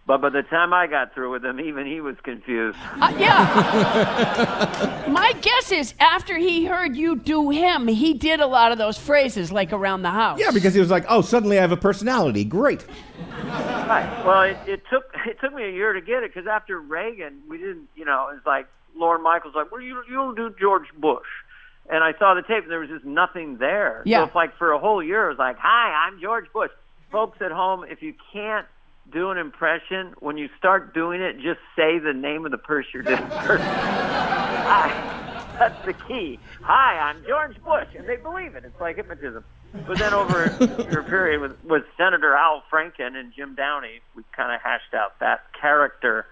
But 0.08 0.22
by 0.22 0.30
the 0.30 0.42
time 0.42 0.72
I 0.74 0.88
got 0.88 1.14
through 1.14 1.32
with 1.34 1.44
him, 1.44 1.60
even 1.60 1.86
he 1.86 2.00
was 2.00 2.16
confused. 2.24 2.78
Uh, 3.02 3.14
yeah. 3.20 5.06
My 5.10 5.34
guess 5.42 5.74
is 5.74 5.94
after 6.00 6.38
he 6.38 6.64
heard 6.64 6.96
you 6.96 7.18
do 7.18 7.50
him, 7.50 7.90
he 7.90 8.14
did 8.14 8.40
a 8.40 8.48
lot 8.48 8.72
of 8.72 8.78
those 8.78 8.98
phrases 8.98 9.52
like 9.52 9.74
around 9.74 10.04
the 10.04 10.12
house. 10.12 10.40
Yeah, 10.40 10.52
because 10.52 10.74
he 10.74 10.80
was 10.80 10.90
like, 10.90 11.04
oh, 11.10 11.20
suddenly 11.22 11.58
I 11.58 11.62
have 11.62 11.74
a 11.74 11.78
personality. 11.78 12.46
Great. 12.46 12.86
Right. 13.44 14.24
Well, 14.26 14.44
it, 14.44 14.58
it 14.66 14.84
took 14.90 15.14
it 15.28 15.42
took 15.42 15.54
me 15.54 15.66
a 15.66 15.72
year 15.72 15.92
to 15.92 16.00
get 16.00 16.24
it 16.24 16.34
because 16.34 16.48
after 16.48 16.80
Reagan, 16.80 17.42
we 17.50 17.58
didn't, 17.58 17.90
you 17.98 18.06
know, 18.06 18.30
it's 18.34 18.46
like 18.46 18.68
Lorne 18.96 19.22
Michaels 19.22 19.56
like, 19.56 19.74
well, 19.74 19.82
you 19.82 20.02
you 20.08 20.16
don't 20.16 20.36
do 20.36 20.56
George 20.58 20.88
Bush, 20.98 21.28
and 21.90 22.02
I 22.02 22.14
saw 22.18 22.34
the 22.34 22.44
tape 22.44 22.64
and 22.64 22.72
there 22.72 22.80
was 22.80 22.90
just 22.90 23.04
nothing 23.04 23.58
there. 23.58 24.04
Yeah. 24.06 24.20
So 24.20 24.28
it's 24.28 24.36
like 24.36 24.58
for 24.58 24.72
a 24.72 24.80
whole 24.80 25.04
year, 25.04 25.26
it 25.26 25.30
was 25.32 25.40
like, 25.40 25.58
hi, 25.60 26.08
I'm 26.08 26.22
George 26.22 26.46
Bush. 26.54 26.72
Folks 27.12 27.42
at 27.42 27.52
home, 27.52 27.84
if 27.90 28.02
you 28.02 28.14
can't 28.32 28.66
do 29.12 29.32
an 29.32 29.38
impression, 29.38 30.14
when 30.20 30.38
you 30.38 30.50
start 30.58 30.94
doing 30.94 31.22
it, 31.22 31.36
just 31.38 31.60
say 31.76 32.00
the 32.00 32.14
name 32.14 32.46
of 32.46 32.52
the 32.52 32.58
person 32.58 32.90
you're 32.94 33.04
doing. 33.04 33.18
Hi. 33.30 35.18
That's 35.60 35.86
the 35.86 35.94
key. 35.94 36.40
Hi, 36.62 37.00
I'm 37.00 37.24
George 37.28 37.56
Bush, 37.64 37.88
and 37.98 38.08
they 38.08 38.18
believe 38.18 38.56
it. 38.56 38.64
It's 38.64 38.80
like 38.80 38.98
hypnotism. 38.98 39.44
But 39.88 39.98
then 39.98 40.14
over 40.14 40.44
a 40.60 41.04
period 41.04 41.42
with, 41.42 41.64
with 41.64 41.84
Senator 41.98 42.36
Al 42.36 42.64
Franken 42.72 43.16
and 43.16 43.34
Jim 43.36 43.56
Downey, 43.56 44.02
we 44.16 44.24
kind 44.36 44.54
of 44.54 44.62
hashed 44.62 44.94
out 44.94 45.20
that 45.20 45.42
character 45.60 46.28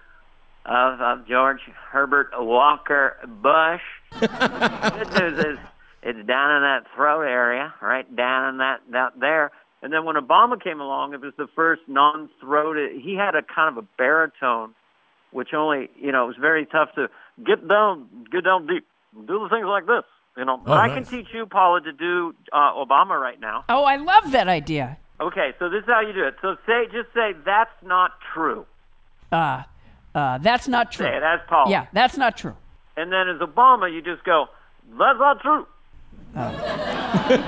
of, 0.64 1.00
of 1.00 1.26
George 1.26 1.60
Herbert 1.90 2.30
Walker 2.38 3.16
Bush. 3.42 3.82
Good 4.20 5.20
news 5.20 5.44
is 5.44 5.58
it's 6.02 6.26
down 6.26 6.56
in 6.56 6.62
that 6.62 6.84
throat 6.94 7.22
area, 7.22 7.74
right 7.82 8.14
down 8.14 8.50
in 8.50 8.58
that, 8.58 8.80
that 8.92 9.18
there. 9.18 9.50
And 9.86 9.92
then 9.92 10.04
when 10.04 10.16
Obama 10.16 10.60
came 10.60 10.80
along, 10.80 11.14
it 11.14 11.20
was 11.20 11.32
the 11.38 11.46
first 11.54 11.82
non-throated. 11.86 13.00
He 13.00 13.14
had 13.14 13.36
a 13.36 13.42
kind 13.42 13.68
of 13.78 13.84
a 13.84 13.86
baritone, 13.96 14.74
which 15.30 15.50
only 15.54 15.88
you 15.94 16.10
know 16.10 16.24
it 16.24 16.26
was 16.26 16.36
very 16.40 16.66
tough 16.66 16.88
to 16.96 17.06
get 17.46 17.68
down, 17.68 18.08
get 18.32 18.42
down 18.42 18.66
deep, 18.66 18.84
do 19.14 19.38
the 19.44 19.48
things 19.48 19.64
like 19.64 19.86
this. 19.86 20.02
You 20.36 20.44
know, 20.44 20.56
but 20.56 20.72
I 20.72 20.88
can 20.88 21.04
teach 21.04 21.28
you, 21.32 21.46
Paula, 21.46 21.82
to 21.82 21.92
do 21.92 22.34
uh, 22.52 22.72
Obama 22.74 23.10
right 23.10 23.38
now. 23.40 23.64
Oh, 23.68 23.84
I 23.84 23.94
love 23.94 24.32
that 24.32 24.48
idea. 24.48 24.98
Okay, 25.20 25.54
so 25.60 25.70
this 25.70 25.84
is 25.84 25.86
how 25.86 26.00
you 26.00 26.12
do 26.12 26.24
it. 26.24 26.34
So 26.42 26.56
say, 26.66 26.86
just 26.86 27.14
say 27.14 27.34
that's 27.44 27.70
not 27.84 28.10
true. 28.34 28.66
Uh, 29.30 29.62
uh, 30.16 30.38
that's 30.38 30.66
not 30.66 30.90
true. 30.90 31.06
Say 31.06 31.16
it 31.16 31.22
as 31.22 31.38
Paula. 31.48 31.70
Yeah, 31.70 31.86
that's 31.92 32.16
not 32.16 32.36
true. 32.36 32.56
And 32.96 33.12
then 33.12 33.28
as 33.28 33.40
Obama, 33.40 33.86
you 33.94 34.02
just 34.02 34.24
go, 34.24 34.46
that's 34.98 35.20
not 35.20 35.42
true. 35.42 35.64
It's, 36.36 37.38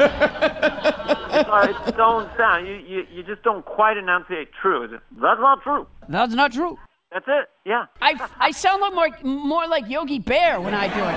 uh, 1.48 1.74
it's 1.87 1.98
own 1.98 2.31
sound. 2.37 2.66
You, 2.66 2.74
you 2.74 3.07
you 3.12 3.22
just 3.22 3.42
don't 3.42 3.64
quite 3.64 3.96
enunciate 3.96 4.48
true. 4.61 4.88
That's 4.88 5.40
not 5.40 5.62
true. 5.62 5.87
That's 6.09 6.35
not 6.35 6.53
true. 6.53 6.79
That's 7.12 7.27
it. 7.29 7.48
Yeah. 7.64 7.87
I, 8.03 8.29
I 8.38 8.51
sound 8.51 8.83
like 8.83 8.92
more, 8.92 9.35
more 9.35 9.66
like 9.66 9.88
Yogi 9.88 10.18
Bear 10.18 10.61
when 10.61 10.74
I 10.74 10.88
do 10.88 11.01
it. 11.01 11.16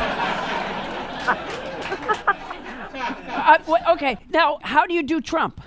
uh, 3.88 3.94
okay, 3.94 4.18
now, 4.30 4.60
how 4.62 4.86
do 4.86 4.94
you 4.94 5.04
do 5.04 5.20
Trump? 5.20 5.62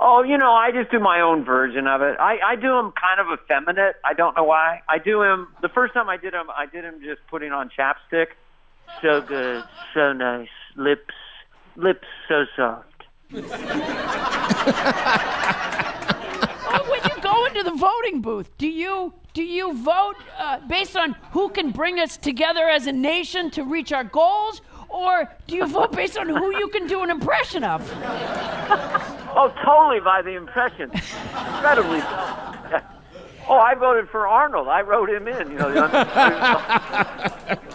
Oh, 0.00 0.22
you 0.22 0.36
know, 0.36 0.52
I 0.52 0.70
just 0.70 0.90
do 0.90 1.00
my 1.00 1.20
own 1.20 1.44
version 1.44 1.86
of 1.86 2.02
it. 2.02 2.16
I, 2.20 2.38
I 2.44 2.56
do 2.56 2.78
him 2.78 2.92
kind 2.92 3.20
of 3.20 3.26
effeminate. 3.38 3.96
I 4.04 4.12
don't 4.12 4.36
know 4.36 4.44
why. 4.44 4.82
I 4.88 4.98
do 4.98 5.22
him. 5.22 5.48
The 5.62 5.70
first 5.70 5.94
time 5.94 6.10
I 6.10 6.18
did 6.18 6.34
him, 6.34 6.50
I 6.50 6.66
did 6.66 6.84
him 6.84 7.00
just 7.02 7.20
putting 7.30 7.52
on 7.52 7.70
chapstick. 7.70 8.26
So 9.00 9.22
good, 9.22 9.64
so 9.94 10.12
nice, 10.12 10.48
lips, 10.76 11.14
lips 11.76 12.06
so 12.28 12.44
soft. 12.56 13.04
When 13.30 13.42
you 17.04 17.16
go 17.22 17.46
into 17.46 17.62
the 17.64 17.74
voting 17.76 18.20
booth, 18.20 18.50
do 18.58 18.66
you 18.68 19.12
do 19.32 19.42
you 19.42 19.74
vote 19.82 20.16
uh, 20.38 20.60
based 20.68 20.96
on 20.96 21.16
who 21.32 21.48
can 21.48 21.70
bring 21.70 21.98
us 21.98 22.16
together 22.16 22.68
as 22.68 22.86
a 22.86 22.92
nation 22.92 23.50
to 23.52 23.64
reach 23.64 23.92
our 23.92 24.04
goals, 24.04 24.60
or 24.88 25.28
do 25.48 25.56
you 25.56 25.66
vote 25.66 25.90
based 25.92 26.16
on 26.16 26.28
who 26.28 26.56
you 26.56 26.68
can 26.68 26.86
do 26.86 27.02
an 27.02 27.10
impression 27.10 27.64
of? 27.64 27.82
Oh, 29.36 29.52
totally 29.64 29.98
by 29.98 30.22
the 30.22 30.36
impression. 30.36 30.90
Incredibly. 30.92 32.00
Oh, 33.48 33.58
I 33.58 33.74
voted 33.74 34.08
for 34.08 34.26
Arnold. 34.26 34.68
I 34.68 34.80
wrote 34.80 35.10
him 35.10 35.28
in. 35.28 35.50
You 35.50 35.58
know, 35.58 35.90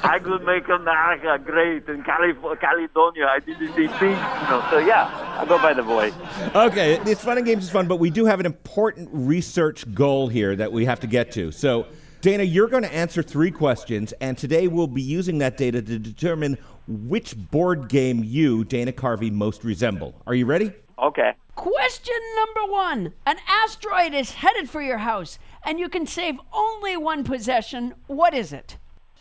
I 0.04 0.20
could 0.22 0.44
make 0.44 0.68
America 0.68 1.40
great 1.44 1.88
in 1.88 2.04
Calif- 2.04 2.60
Caledonia. 2.60 3.28
I 3.28 3.40
did 3.40 3.60
the 3.60 3.68
same 3.68 3.90
thing. 4.00 4.12
You 4.12 4.50
know, 4.50 4.66
so 4.72 4.80
yeah, 4.80 5.38
I 5.40 5.46
go 5.46 5.58
by 5.60 5.74
the 5.74 5.84
voice. 5.84 6.14
Okay, 6.56 6.98
this 7.04 7.22
fun 7.22 7.38
and 7.38 7.46
games 7.46 7.66
is 7.66 7.70
fun, 7.70 7.88
but 7.88 7.98
we 7.98 8.10
do 8.10 8.26
have 8.26 8.40
an 8.40 8.46
important 8.46 9.10
research 9.12 9.92
goal 9.94 10.28
here 10.28 10.56
that 10.56 10.72
we 10.72 10.86
have 10.86 11.00
to 11.02 11.08
get 11.08 11.32
to. 11.34 11.52
So, 11.52 11.86
Dana, 12.22 12.44
you're 12.44 12.68
going 12.68 12.84
to 12.84 12.94
answer 12.94 13.22
three 13.22 13.52
questions, 13.52 14.12
and 14.20 14.38
today 14.38 14.68
we'll 14.68 14.88
be 14.88 15.02
using 15.02 15.38
that 15.38 15.58
data 15.58 15.82
to 15.82 16.00
determine 16.00 16.58
which 16.88 17.38
board 17.38 17.88
game 17.90 18.24
you, 18.24 18.64
Dana 18.64 18.92
Carvey, 18.92 19.32
most 19.32 19.64
resemble. 19.64 20.22
Are 20.26 20.34
you 20.34 20.46
ready? 20.46 20.74
Okay. 20.98 21.34
Question 21.56 22.16
number 22.36 22.72
one 22.72 23.14
An 23.26 23.38
asteroid 23.48 24.14
is 24.14 24.32
headed 24.32 24.70
for 24.70 24.82
your 24.82 25.00
house, 25.00 25.38
and 25.64 25.80
you 25.80 25.90
can 25.90 26.06
save 26.06 26.40
only 26.54 26.98
one 26.98 27.24
possession. 27.24 27.94
What 28.08 28.34
is 28.34 28.54
it? 28.54 28.78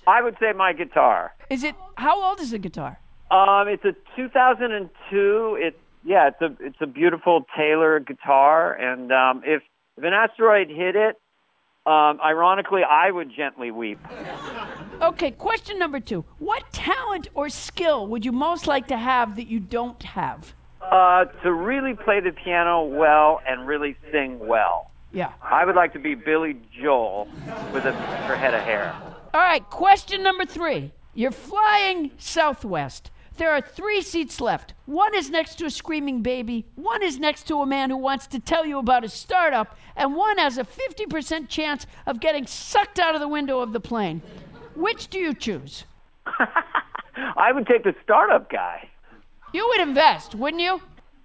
I 0.07 0.22
would 0.22 0.37
say 0.40 0.53
my 0.53 0.72
guitar. 0.72 1.35
Is 1.51 1.64
it, 1.64 1.74
how 1.96 2.22
old 2.22 2.40
is 2.40 2.51
the 2.51 2.59
guitar? 2.59 3.01
Um, 3.31 3.68
it's 3.68 3.85
a 3.85 3.94
2002. 4.16 5.59
It 5.61 5.79
yeah, 6.05 6.29
it's 6.29 6.40
a 6.40 6.57
it's 6.64 6.81
a 6.81 6.87
beautiful 6.87 7.44
Taylor 7.57 8.01
guitar, 8.01 8.72
and 8.72 9.12
um, 9.12 9.42
if 9.44 9.62
if 9.98 10.05
an 10.05 10.14
asteroid 10.14 10.68
hit 10.68 10.96
it, 10.96 11.20
um, 11.85 12.20
ironically, 12.24 12.83
I 12.88 13.11
would 13.11 13.31
gently 13.35 13.70
weep. 13.70 13.98
Okay, 15.03 15.31
question 15.33 15.79
number 15.79 16.01
two. 16.01 16.24
What 16.38 16.72
talent 16.72 17.29
or 17.35 17.48
skill 17.48 18.07
would 18.07 18.24
you 18.24 18.33
most 18.33 18.66
like 18.66 18.88
to 18.88 18.96
have 18.96 19.37
that 19.37 19.48
you 19.48 19.61
don't 19.61 20.03
have? 20.03 20.55
Uh, 20.81 21.24
to 21.42 21.53
really 21.53 21.94
play 21.94 22.20
the 22.20 22.33
piano 22.33 22.85
well 22.85 23.40
and 23.46 23.66
really 23.66 23.96
sing 24.11 24.38
well. 24.38 24.88
Yeah. 25.12 25.33
I 25.42 25.64
would 25.64 25.77
like 25.77 25.92
to 25.94 25.99
be 25.99 26.14
Billy 26.14 26.57
Joel 26.71 27.29
with 27.73 27.85
a 27.85 27.94
extra 27.94 28.37
head 28.37 28.55
of 28.55 28.62
hair. 28.62 28.94
All 29.35 29.40
right, 29.40 29.68
question 29.71 30.23
number 30.23 30.44
three. 30.44 30.92
You're 31.14 31.31
flying 31.31 32.12
southwest. 32.18 33.11
There 33.38 33.51
are 33.53 33.61
three 33.61 34.03
seats 34.03 34.40
left. 34.40 34.75
One 34.87 35.14
is 35.14 35.31
next 35.31 35.57
to 35.57 35.64
a 35.66 35.71
screaming 35.71 36.23
baby, 36.23 36.66
one 36.75 37.03
is 37.03 37.18
next 37.18 37.47
to 37.49 37.61
a 37.62 37.66
man 37.66 37.88
who 37.90 37.97
wants 37.97 38.27
to 38.29 38.40
tell 38.40 38.66
you 38.66 38.79
about 38.79 39.05
his 39.05 39.12
startup, 39.12 39.77
and 39.97 40.16
one 40.16 40.38
has 40.38 40.59
a 40.59 40.64
50% 40.64 41.49
chance 41.49 41.87
of 42.07 42.21
getting 42.21 42.47
sucked 42.47 42.99
out 42.99 43.14
of 43.14 43.21
the 43.21 43.29
window 43.29 43.61
of 43.61 43.73
the 43.73 43.81
plane. 43.81 44.23
Which 44.75 45.09
do 45.09 45.18
you 45.18 45.35
choose? 45.35 45.85
I 46.27 47.53
would 47.53 47.66
take 47.66 47.85
the 47.85 47.94
startup 48.03 48.51
guy. 48.51 48.88
You 49.53 49.66
would 49.68 49.81
invest, 49.81 50.35
wouldn't 50.35 50.62
you? 50.62 50.81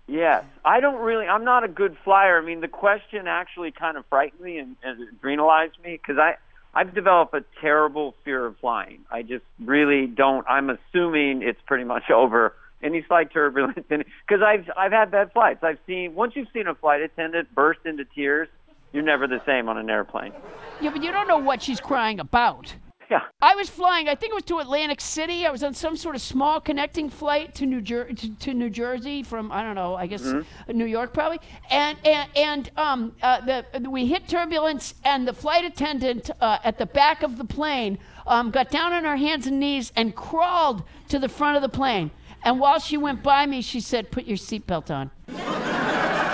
Yes, 0.08 0.44
I 0.66 0.80
don't 0.80 1.02
really. 1.02 1.28
I'm 1.28 1.46
not 1.46 1.63
a 1.63 1.68
good 1.68 1.96
flyer. 2.04 2.38
I 2.42 2.46
mean, 2.46 2.60
the 2.60 2.68
question 2.68 3.28
actually 3.28 3.72
kind 3.72 3.98
of 3.98 4.06
frightened 4.08 4.42
me 4.42 4.58
and, 4.58 4.76
and 4.84 5.08
adrenalized 5.10 5.82
me 5.84 5.98
because 6.02 6.18
I 6.18 6.36
I've 6.74 6.94
developed 6.94 7.34
a 7.34 7.44
terrible 7.62 8.16
fear 8.26 8.46
of 8.46 8.58
flying. 8.58 9.02
I 9.12 9.22
just 9.22 9.46
really 9.63 10.08
don't. 10.08 10.46
I'm 10.50 10.70
assuming 10.70 11.42
it's 11.44 11.62
pretty 11.66 11.84
much 11.84 12.10
over. 12.13 12.54
Any 12.82 13.02
slight 13.08 13.32
turbulence, 13.32 13.80
because 13.88 14.42
I've 14.46 14.70
I've 14.76 14.92
had 14.92 15.10
bad 15.10 15.32
flights. 15.32 15.63
I've 15.63 15.78
seen 15.88 16.16
once 16.16 16.34
you've 16.36 16.50
seen 16.54 16.68
a 16.68 16.76
flight 16.76 17.00
attendant 17.02 17.56
burst 17.56 17.80
into 17.86 18.04
tears, 18.04 18.50
you're 18.92 19.04
never 19.04 19.26
the 19.26 19.42
same 19.46 19.70
on 19.70 19.78
an 19.78 19.89
airplane. 19.89 20.34
Yeah, 20.82 20.89
but 20.89 21.02
you 21.02 21.13
don't 21.13 21.30
know 21.30 21.38
what 21.38 21.62
she's 21.62 21.80
crying 21.80 22.20
about. 22.20 22.76
Yeah. 23.13 23.21
I 23.43 23.54
was 23.54 23.69
flying. 23.69 24.10
I 24.10 24.15
think 24.15 24.32
it 24.32 24.34
was 24.34 24.43
to 24.45 24.58
Atlantic 24.58 24.99
City. 24.99 25.45
I 25.45 25.52
was 25.52 25.63
on 25.63 25.76
some 25.76 25.95
sort 25.95 26.15
of 26.15 26.21
small 26.23 26.60
connecting 26.60 27.12
flight 27.12 27.54
to 27.56 27.67
New 27.67 27.80
Jer- 27.80 28.12
to, 28.12 28.36
to 28.38 28.56
New 28.56 28.71
Jersey 28.71 29.21
from 29.21 29.52
I 29.52 29.62
don't 29.62 29.76
know. 29.76 29.93
I 29.93 30.08
guess 30.08 30.34
New 30.67 30.86
York 30.86 31.13
probably. 31.13 31.39
And 31.69 31.95
and 32.04 32.28
and 32.36 32.71
um 32.76 33.15
uh, 33.21 33.41
the 33.41 33.88
we 33.88 34.08
hit 34.08 34.28
turbulence 34.28 34.95
and 35.06 35.28
the 35.28 35.34
flight 35.34 35.63
attendant 35.63 36.32
uh, 36.41 36.58
at 36.63 36.80
the 36.80 36.88
back 36.88 37.21
of 37.21 37.38
the 37.38 37.45
plane 37.45 37.99
um, 38.26 38.49
got 38.49 38.71
down 38.71 38.93
on 38.93 39.04
her 39.04 39.15
hands 39.15 39.45
and 39.45 39.60
knees 39.60 39.91
and 39.95 40.15
crawled 40.15 40.82
to 41.10 41.19
the 41.19 41.30
front 41.30 41.56
of 41.56 41.62
the 41.62 41.69
plane. 41.69 42.10
And 42.43 42.60
while 42.60 42.80
she 42.80 42.97
went 42.97 43.21
by 43.21 43.45
me, 43.45 43.62
she 43.62 43.80
said, 43.80 44.10
"Put 44.10 44.26
your 44.26 44.38
seatbelt 44.38 44.89
on." 44.89 45.12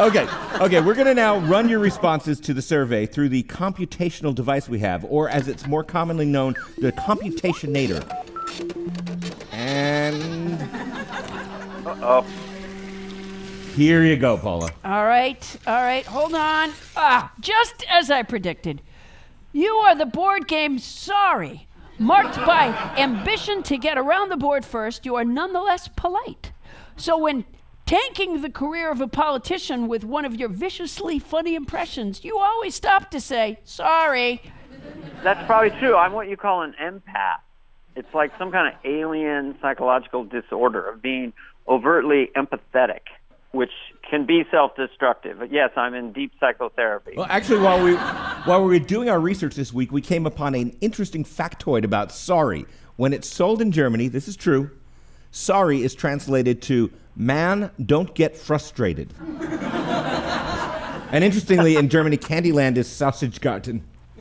Okay, 0.00 0.26
okay, 0.60 0.80
we're 0.80 0.94
going 0.94 1.06
to 1.06 1.14
now 1.14 1.38
run 1.40 1.68
your 1.68 1.78
responses 1.78 2.40
to 2.40 2.54
the 2.54 2.62
survey 2.62 3.06
through 3.06 3.28
the 3.28 3.42
computational 3.44 4.34
device 4.34 4.68
we 4.68 4.78
have, 4.78 5.04
or 5.04 5.28
as 5.28 5.48
it's 5.48 5.66
more 5.66 5.84
commonly 5.84 6.26
known, 6.26 6.54
the 6.78 6.92
computationator. 6.92 8.00
And 9.52 10.60
Uh-oh. 11.86 12.22
here 13.74 14.04
you 14.04 14.16
go, 14.16 14.38
Paula. 14.38 14.70
All 14.84 15.04
right, 15.04 15.56
all 15.66 15.82
right, 15.82 16.04
hold 16.06 16.34
on. 16.34 16.72
Ah, 16.96 17.32
just 17.40 17.84
as 17.90 18.10
I 18.10 18.22
predicted, 18.22 18.80
you 19.52 19.74
are 19.74 19.94
the 19.94 20.06
board 20.06 20.48
game 20.48 20.78
Sorry. 20.78 21.66
Marked 21.98 22.36
by 22.46 22.68
ambition 22.96 23.62
to 23.64 23.76
get 23.76 23.98
around 23.98 24.30
the 24.30 24.36
board 24.38 24.64
first, 24.64 25.04
you 25.04 25.16
are 25.16 25.24
nonetheless 25.24 25.88
polite. 25.88 26.52
So 26.96 27.18
when 27.18 27.44
tanking 27.90 28.40
the 28.40 28.50
career 28.50 28.88
of 28.88 29.00
a 29.00 29.08
politician 29.08 29.88
with 29.88 30.04
one 30.04 30.24
of 30.24 30.36
your 30.36 30.48
viciously 30.48 31.18
funny 31.18 31.56
impressions, 31.56 32.22
you 32.22 32.38
always 32.38 32.72
stop 32.72 33.10
to 33.10 33.20
say, 33.20 33.58
sorry. 33.64 34.40
That's 35.24 35.44
probably 35.44 35.70
true. 35.80 35.96
I'm 35.96 36.12
what 36.12 36.28
you 36.28 36.36
call 36.36 36.62
an 36.62 36.72
empath. 36.80 37.40
It's 37.96 38.14
like 38.14 38.30
some 38.38 38.52
kind 38.52 38.72
of 38.72 38.74
alien 38.84 39.58
psychological 39.60 40.22
disorder 40.22 40.88
of 40.88 41.02
being 41.02 41.32
overtly 41.66 42.30
empathetic, 42.36 43.00
which 43.50 43.72
can 44.08 44.24
be 44.24 44.44
self-destructive. 44.52 45.40
But 45.40 45.52
yes, 45.52 45.72
I'm 45.74 45.94
in 45.94 46.12
deep 46.12 46.30
psychotherapy. 46.38 47.14
Well, 47.16 47.26
actually, 47.28 47.58
while 47.58 47.82
we 47.82 47.96
while 47.96 48.62
we 48.62 48.78
were 48.78 48.86
doing 48.86 49.10
our 49.10 49.18
research 49.18 49.56
this 49.56 49.72
week, 49.72 49.90
we 49.90 50.00
came 50.00 50.26
upon 50.26 50.54
an 50.54 50.76
interesting 50.80 51.24
factoid 51.24 51.82
about 51.82 52.12
sorry. 52.12 52.66
When 52.94 53.12
it's 53.12 53.28
sold 53.28 53.60
in 53.60 53.72
Germany, 53.72 54.06
this 54.06 54.28
is 54.28 54.36
true. 54.36 54.70
Sorry 55.30 55.82
is 55.82 55.94
translated 55.94 56.60
to 56.62 56.90
"man, 57.14 57.70
don't 57.84 58.12
get 58.14 58.36
frustrated." 58.36 59.12
and 61.12 61.22
interestingly, 61.22 61.76
in 61.76 61.88
Germany, 61.88 62.16
Candyland 62.16 62.76
is 62.76 62.88
Sausage 62.88 63.40
Garten. 63.40 63.84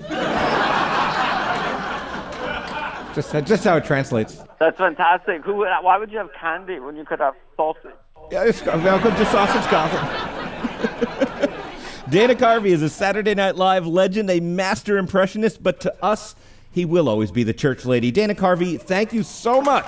just, 3.16 3.34
uh, 3.34 3.42
just 3.42 3.64
how 3.64 3.78
it 3.78 3.86
translates. 3.86 4.44
That's 4.60 4.78
fantastic. 4.78 5.44
Who? 5.46 5.56
Would, 5.56 5.70
why 5.82 5.98
would 5.98 6.12
you 6.12 6.20
have 6.20 6.30
candy 6.40 6.80
when 6.80 6.96
you 6.96 7.06
could 7.06 7.20
have 7.20 7.34
sausage? 7.58 7.90
Yeah, 8.32 8.46
it's- 8.46 8.62
uh, 8.68 8.80
welcome 8.84 9.16
to 9.16 9.26
Sausage 9.26 9.70
Garten. 9.72 10.00
Dana 12.10 12.36
Carvey 12.36 12.70
is 12.70 12.82
a 12.84 12.90
Saturday 12.90 13.34
Night 13.36 13.56
Live 13.56 13.86
legend, 13.88 14.30
a 14.30 14.40
master 14.40 14.98
impressionist, 14.98 15.62
but 15.64 15.80
to 15.82 15.94
us, 16.04 16.36
he 16.72 16.86
will 16.86 17.10
always 17.10 17.32
be 17.32 17.44
the 17.44 17.54
church 17.54 17.86
lady. 17.86 18.12
Dana 18.12 18.36
Carvey, 18.36 18.80
thank 18.80 19.12
you 19.14 19.24
so 19.24 19.62
much 19.62 19.86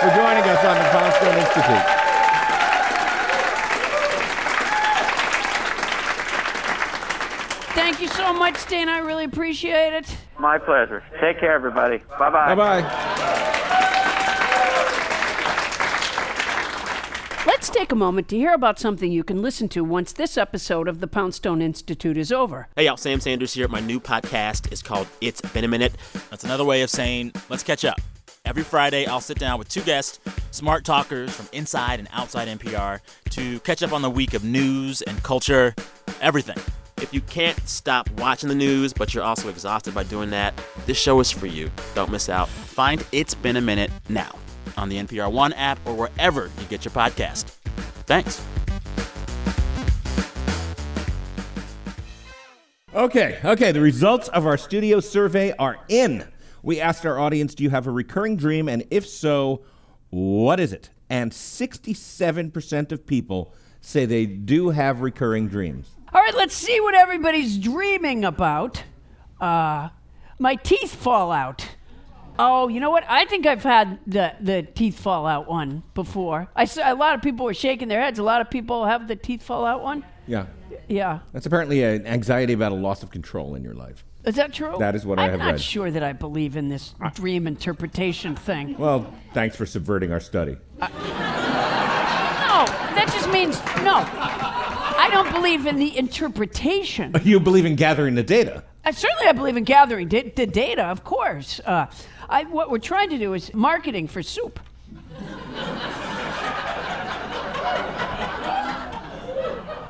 for 0.00 0.10
joining 0.10 0.44
us 0.44 0.64
on 0.64 0.76
the 0.76 0.84
Poundstone 0.90 1.38
Institute. 1.38 1.86
Thank 7.74 8.00
you 8.00 8.08
so 8.08 8.32
much, 8.32 8.66
Dana. 8.66 8.92
I 8.92 8.98
really 8.98 9.24
appreciate 9.24 9.92
it. 9.94 10.16
My 10.38 10.58
pleasure. 10.58 11.02
Take 11.20 11.40
care, 11.40 11.52
everybody. 11.52 11.98
Bye-bye. 12.18 12.54
Bye 12.54 12.54
bye. 12.54 12.82
Let's 17.46 17.66
let's 17.66 17.76
take 17.76 17.90
a 17.90 17.96
moment 17.96 18.28
to 18.28 18.36
hear 18.36 18.54
about 18.54 18.78
something 18.78 19.10
you 19.10 19.24
can 19.24 19.42
listen 19.42 19.68
to 19.70 19.82
once 19.82 20.12
this 20.12 20.38
episode 20.38 20.86
of 20.86 21.00
the 21.00 21.08
Poundstone 21.08 21.60
Institute 21.60 22.16
is 22.16 22.30
over. 22.30 22.68
Hey, 22.76 22.84
y'all, 22.84 22.96
Sam 22.96 23.18
Sanders 23.18 23.54
here. 23.54 23.66
My 23.66 23.80
new 23.80 23.98
podcast 23.98 24.72
is 24.72 24.82
called 24.82 25.08
It's 25.20 25.40
Been 25.40 25.64
a 25.64 25.68
Minute. 25.68 25.94
That's 26.30 26.44
another 26.44 26.64
way 26.64 26.82
of 26.82 26.90
saying, 26.90 27.32
let's 27.48 27.64
catch 27.64 27.84
up. 27.84 27.98
Every 28.46 28.62
Friday, 28.62 29.06
I'll 29.06 29.20
sit 29.20 29.40
down 29.40 29.58
with 29.58 29.68
two 29.68 29.80
guests, 29.80 30.20
smart 30.52 30.84
talkers 30.84 31.34
from 31.34 31.48
inside 31.52 31.98
and 31.98 32.08
outside 32.12 32.46
NPR, 32.46 33.00
to 33.30 33.58
catch 33.60 33.82
up 33.82 33.92
on 33.92 34.02
the 34.02 34.08
week 34.08 34.34
of 34.34 34.44
news 34.44 35.02
and 35.02 35.20
culture, 35.24 35.74
everything. 36.20 36.56
If 37.02 37.12
you 37.12 37.22
can't 37.22 37.58
stop 37.68 38.08
watching 38.12 38.48
the 38.48 38.54
news, 38.54 38.92
but 38.92 39.12
you're 39.12 39.24
also 39.24 39.48
exhausted 39.48 39.94
by 39.94 40.04
doing 40.04 40.30
that, 40.30 40.54
this 40.86 40.96
show 40.96 41.18
is 41.18 41.28
for 41.28 41.48
you. 41.48 41.72
Don't 41.96 42.08
miss 42.08 42.28
out. 42.28 42.48
Find 42.48 43.04
It's 43.10 43.34
Been 43.34 43.56
a 43.56 43.60
Minute 43.60 43.90
now 44.08 44.32
on 44.76 44.88
the 44.88 44.96
NPR 44.98 45.30
One 45.30 45.52
app 45.54 45.80
or 45.84 45.94
wherever 45.94 46.44
you 46.44 46.66
get 46.68 46.84
your 46.84 46.92
podcast. 46.92 47.46
Thanks. 48.06 48.40
Okay, 52.94 53.40
okay, 53.44 53.72
the 53.72 53.80
results 53.80 54.28
of 54.28 54.46
our 54.46 54.56
studio 54.56 55.00
survey 55.00 55.52
are 55.58 55.78
in. 55.88 56.24
We 56.66 56.80
asked 56.80 57.06
our 57.06 57.16
audience, 57.16 57.54
do 57.54 57.62
you 57.62 57.70
have 57.70 57.86
a 57.86 57.92
recurring 57.92 58.36
dream? 58.36 58.68
And 58.68 58.82
if 58.90 59.06
so, 59.06 59.62
what 60.10 60.58
is 60.58 60.72
it? 60.72 60.90
And 61.08 61.30
67% 61.30 62.90
of 62.90 63.06
people 63.06 63.54
say 63.80 64.04
they 64.04 64.26
do 64.26 64.70
have 64.70 65.00
recurring 65.00 65.46
dreams. 65.46 65.88
All 66.12 66.20
right, 66.20 66.34
let's 66.34 66.56
see 66.56 66.80
what 66.80 66.96
everybody's 66.96 67.56
dreaming 67.56 68.24
about. 68.24 68.82
Uh, 69.40 69.90
my 70.40 70.56
teeth 70.56 70.92
fall 70.92 71.30
out. 71.30 71.68
Oh, 72.36 72.66
you 72.66 72.80
know 72.80 72.90
what? 72.90 73.04
I 73.06 73.26
think 73.26 73.46
I've 73.46 73.62
had 73.62 74.00
the, 74.04 74.34
the 74.40 74.62
teeth 74.62 74.98
fall 74.98 75.24
out 75.24 75.46
one 75.46 75.84
before. 75.94 76.48
I 76.56 76.64
saw 76.64 76.92
a 76.92 76.96
lot 76.96 77.14
of 77.14 77.22
people 77.22 77.46
were 77.46 77.54
shaking 77.54 77.86
their 77.86 78.00
heads. 78.00 78.18
A 78.18 78.24
lot 78.24 78.40
of 78.40 78.50
people 78.50 78.86
have 78.86 79.06
the 79.06 79.14
teeth 79.14 79.44
fall 79.44 79.64
out 79.64 79.84
one. 79.84 80.04
Yeah. 80.26 80.46
Yeah. 80.88 81.20
That's 81.32 81.46
apparently 81.46 81.84
an 81.84 82.08
anxiety 82.08 82.54
about 82.54 82.72
a 82.72 82.74
loss 82.74 83.04
of 83.04 83.12
control 83.12 83.54
in 83.54 83.62
your 83.62 83.74
life. 83.74 84.04
Is 84.26 84.34
that 84.34 84.52
true? 84.52 84.74
That 84.80 84.96
is 84.96 85.06
what 85.06 85.20
I 85.20 85.28
have 85.28 85.34
read. 85.34 85.40
I'm 85.42 85.52
not 85.52 85.60
sure 85.60 85.88
that 85.88 86.02
I 86.02 86.12
believe 86.12 86.56
in 86.56 86.68
this 86.68 86.94
dream 87.14 87.46
interpretation 87.46 88.34
thing. 88.34 88.76
Well, 88.76 89.06
thanks 89.32 89.54
for 89.54 89.66
subverting 89.66 90.10
our 90.10 90.18
study. 90.18 90.56
No, 90.80 90.88
that 92.96 93.08
just 93.12 93.30
means 93.30 93.56
no. 93.84 94.04
I 94.04 95.08
don't 95.12 95.30
believe 95.32 95.66
in 95.66 95.76
the 95.76 95.96
interpretation. 95.96 97.14
You 97.22 97.38
believe 97.38 97.66
in 97.66 97.76
gathering 97.76 98.16
the 98.16 98.22
data. 98.24 98.64
Uh, 98.84 98.90
certainly, 98.92 99.28
I 99.28 99.32
believe 99.32 99.56
in 99.56 99.64
gathering 99.64 100.08
da- 100.08 100.32
the 100.34 100.46
data, 100.46 100.84
of 100.86 101.04
course. 101.04 101.60
Uh, 101.64 101.86
I, 102.28 102.44
what 102.44 102.70
we're 102.70 102.78
trying 102.78 103.10
to 103.10 103.18
do 103.18 103.34
is 103.34 103.54
marketing 103.54 104.08
for 104.08 104.22
soup. 104.22 104.58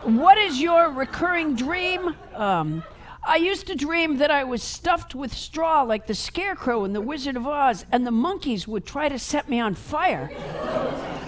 what 0.04 0.38
is 0.38 0.60
your 0.60 0.90
recurring 0.90 1.56
dream? 1.56 2.14
Um, 2.34 2.82
I 3.28 3.36
used 3.36 3.66
to 3.66 3.74
dream 3.74 4.18
that 4.18 4.30
I 4.30 4.44
was 4.44 4.62
stuffed 4.62 5.16
with 5.16 5.34
straw 5.34 5.82
like 5.82 6.06
the 6.06 6.14
Scarecrow 6.14 6.84
in 6.84 6.92
The 6.92 7.00
Wizard 7.00 7.36
of 7.36 7.44
Oz, 7.44 7.84
and 7.90 8.06
the 8.06 8.12
monkeys 8.12 8.68
would 8.68 8.86
try 8.86 9.08
to 9.08 9.18
set 9.18 9.48
me 9.48 9.58
on 9.58 9.74
fire. 9.74 10.30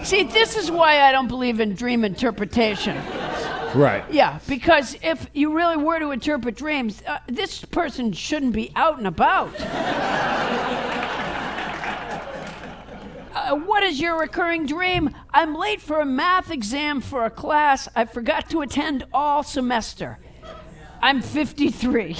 See, 0.03 0.23
this 0.23 0.55
is 0.55 0.71
why 0.71 1.01
I 1.01 1.11
don't 1.11 1.27
believe 1.27 1.59
in 1.59 1.75
dream 1.75 2.05
interpretation. 2.05 2.95
Right. 3.75 4.01
Yeah, 4.09 4.39
because 4.47 4.95
if 5.03 5.27
you 5.33 5.53
really 5.53 5.75
were 5.75 5.99
to 5.99 6.11
interpret 6.11 6.55
dreams, 6.55 7.03
uh, 7.05 7.19
this 7.27 7.65
person 7.65 8.13
shouldn't 8.13 8.53
be 8.53 8.71
out 8.77 8.97
and 8.97 9.05
about. 9.05 9.53
Uh, 13.35 13.55
what 13.57 13.83
is 13.83 13.99
your 13.99 14.17
recurring 14.17 14.65
dream? 14.65 15.13
I'm 15.31 15.53
late 15.53 15.81
for 15.81 15.99
a 15.99 16.05
math 16.05 16.49
exam 16.49 17.01
for 17.01 17.25
a 17.25 17.29
class 17.29 17.89
I 17.93 18.05
forgot 18.05 18.49
to 18.51 18.61
attend 18.61 19.05
all 19.13 19.43
semester. 19.43 20.17
I'm 21.01 21.21
53. 21.21 22.13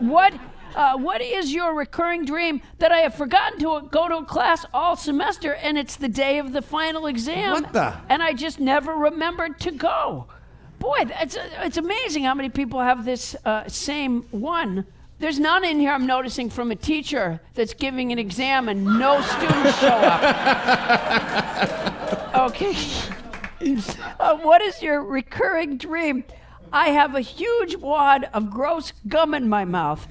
what? 0.00 0.34
Uh, 0.74 0.96
what 0.96 1.20
is 1.22 1.52
your 1.52 1.72
recurring 1.72 2.24
dream 2.24 2.60
that 2.78 2.90
I 2.90 2.98
have 2.98 3.14
forgotten 3.14 3.60
to 3.60 3.88
go 3.92 4.08
to 4.08 4.16
a 4.16 4.24
class 4.24 4.66
all 4.74 4.96
semester 4.96 5.54
and 5.54 5.78
it's 5.78 5.94
the 5.94 6.08
day 6.08 6.38
of 6.38 6.52
the 6.52 6.62
final 6.62 7.06
exam? 7.06 7.52
What 7.52 7.72
the? 7.72 7.94
And 8.08 8.20
I 8.20 8.32
just 8.32 8.58
never 8.58 8.92
remembered 8.92 9.60
to 9.60 9.70
go. 9.70 10.26
Boy, 10.80 11.04
it's, 11.20 11.36
it's 11.38 11.76
amazing 11.76 12.24
how 12.24 12.34
many 12.34 12.48
people 12.48 12.80
have 12.80 13.04
this 13.04 13.36
uh, 13.44 13.68
same 13.68 14.22
one. 14.32 14.84
There's 15.20 15.38
none 15.38 15.64
in 15.64 15.78
here 15.78 15.92
I'm 15.92 16.06
noticing 16.06 16.50
from 16.50 16.72
a 16.72 16.76
teacher 16.76 17.40
that's 17.54 17.72
giving 17.72 18.10
an 18.10 18.18
exam 18.18 18.68
and 18.68 18.84
no 18.84 19.22
students 19.22 19.78
show 19.78 19.86
up. 19.86 20.20
okay. 22.50 22.74
Uh, 24.20 24.36
what 24.38 24.60
is 24.60 24.82
your 24.82 25.02
recurring 25.02 25.78
dream? 25.78 26.22
I 26.74 26.88
have 26.88 27.14
a 27.14 27.20
huge 27.20 27.76
wad 27.76 28.28
of 28.34 28.50
gross 28.50 28.92
gum 29.06 29.32
in 29.32 29.48
my 29.48 29.64
mouth. 29.64 30.08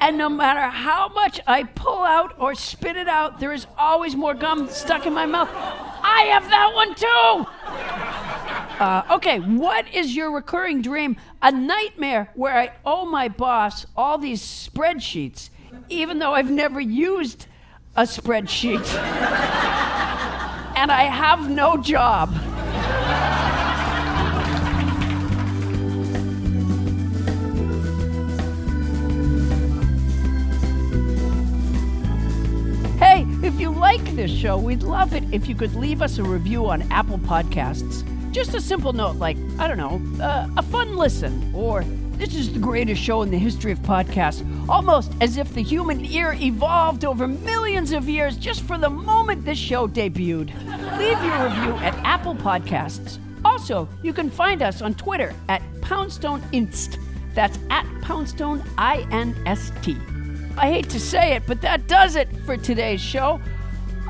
And 0.00 0.18
no 0.18 0.28
matter 0.28 0.62
how 0.62 1.08
much 1.10 1.40
I 1.46 1.62
pull 1.62 2.02
out 2.02 2.34
or 2.40 2.56
spit 2.56 2.96
it 2.96 3.06
out, 3.06 3.38
there 3.38 3.52
is 3.52 3.68
always 3.78 4.16
more 4.16 4.34
gum 4.34 4.68
stuck 4.68 5.06
in 5.06 5.12
my 5.12 5.24
mouth. 5.24 5.48
I 5.52 6.22
have 6.32 6.50
that 6.50 6.74
one 6.74 6.94
too! 6.96 7.46
Uh, 8.82 9.04
okay, 9.12 9.38
what 9.38 9.86
is 9.94 10.16
your 10.16 10.32
recurring 10.32 10.82
dream? 10.82 11.16
A 11.40 11.52
nightmare 11.52 12.32
where 12.34 12.58
I 12.58 12.72
owe 12.84 13.06
my 13.06 13.28
boss 13.28 13.86
all 13.96 14.18
these 14.18 14.42
spreadsheets, 14.42 15.50
even 15.88 16.18
though 16.18 16.34
I've 16.34 16.50
never 16.50 16.80
used 16.80 17.46
a 17.94 18.02
spreadsheet. 18.02 18.84
and 20.76 20.90
I 20.90 21.04
have 21.04 21.48
no 21.48 21.76
job. 21.76 22.34
Like 33.98 34.16
this 34.16 34.30
show, 34.30 34.56
we'd 34.56 34.82
love 34.82 35.12
it 35.12 35.22
if 35.32 35.46
you 35.46 35.54
could 35.54 35.74
leave 35.74 36.00
us 36.00 36.16
a 36.16 36.22
review 36.22 36.64
on 36.64 36.80
Apple 36.90 37.18
Podcasts. 37.18 38.02
Just 38.32 38.54
a 38.54 38.60
simple 38.60 38.94
note 38.94 39.16
like, 39.16 39.36
I 39.58 39.68
don't 39.68 39.76
know, 39.76 40.00
uh, 40.24 40.48
a 40.56 40.62
fun 40.62 40.96
listen, 40.96 41.52
or 41.54 41.84
this 42.12 42.34
is 42.34 42.50
the 42.54 42.58
greatest 42.58 43.02
show 43.02 43.20
in 43.20 43.30
the 43.30 43.36
history 43.36 43.70
of 43.70 43.78
podcasts, 43.80 44.42
almost 44.66 45.12
as 45.20 45.36
if 45.36 45.52
the 45.52 45.62
human 45.62 46.06
ear 46.06 46.32
evolved 46.32 47.04
over 47.04 47.28
millions 47.28 47.92
of 47.92 48.08
years 48.08 48.38
just 48.38 48.62
for 48.62 48.78
the 48.78 48.88
moment 48.88 49.44
this 49.44 49.58
show 49.58 49.86
debuted. 49.86 50.48
Leave 50.96 51.22
your 51.22 51.44
review 51.44 51.74
at 51.84 51.94
Apple 52.02 52.34
Podcasts. 52.34 53.18
Also, 53.44 53.86
you 54.02 54.14
can 54.14 54.30
find 54.30 54.62
us 54.62 54.80
on 54.80 54.94
Twitter 54.94 55.34
at 55.50 55.60
Poundstone 55.82 56.42
Inst. 56.52 56.98
That's 57.34 57.58
at 57.68 57.84
Poundstone 58.00 58.62
I 58.78 59.06
N 59.10 59.36
S 59.44 59.70
T. 59.82 59.98
I 60.56 60.70
hate 60.70 60.88
to 60.88 60.98
say 60.98 61.34
it, 61.34 61.42
but 61.46 61.60
that 61.60 61.88
does 61.88 62.16
it 62.16 62.34
for 62.46 62.56
today's 62.56 63.02
show. 63.02 63.38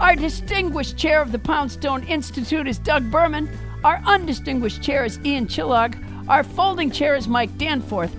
Our 0.02 0.16
distinguished 0.16 0.96
chair 0.96 1.22
of 1.22 1.30
the 1.30 1.38
Poundstone 1.38 2.02
Institute 2.08 2.66
is 2.66 2.76
Doug 2.76 3.08
Berman. 3.08 3.48
Our 3.84 4.02
undistinguished 4.04 4.82
chair 4.82 5.04
is 5.04 5.20
Ian 5.24 5.46
Chillag. 5.46 5.96
Our 6.28 6.42
folding 6.42 6.90
chair 6.90 7.14
is 7.14 7.28
Mike 7.28 7.56
Danforth. 7.56 8.12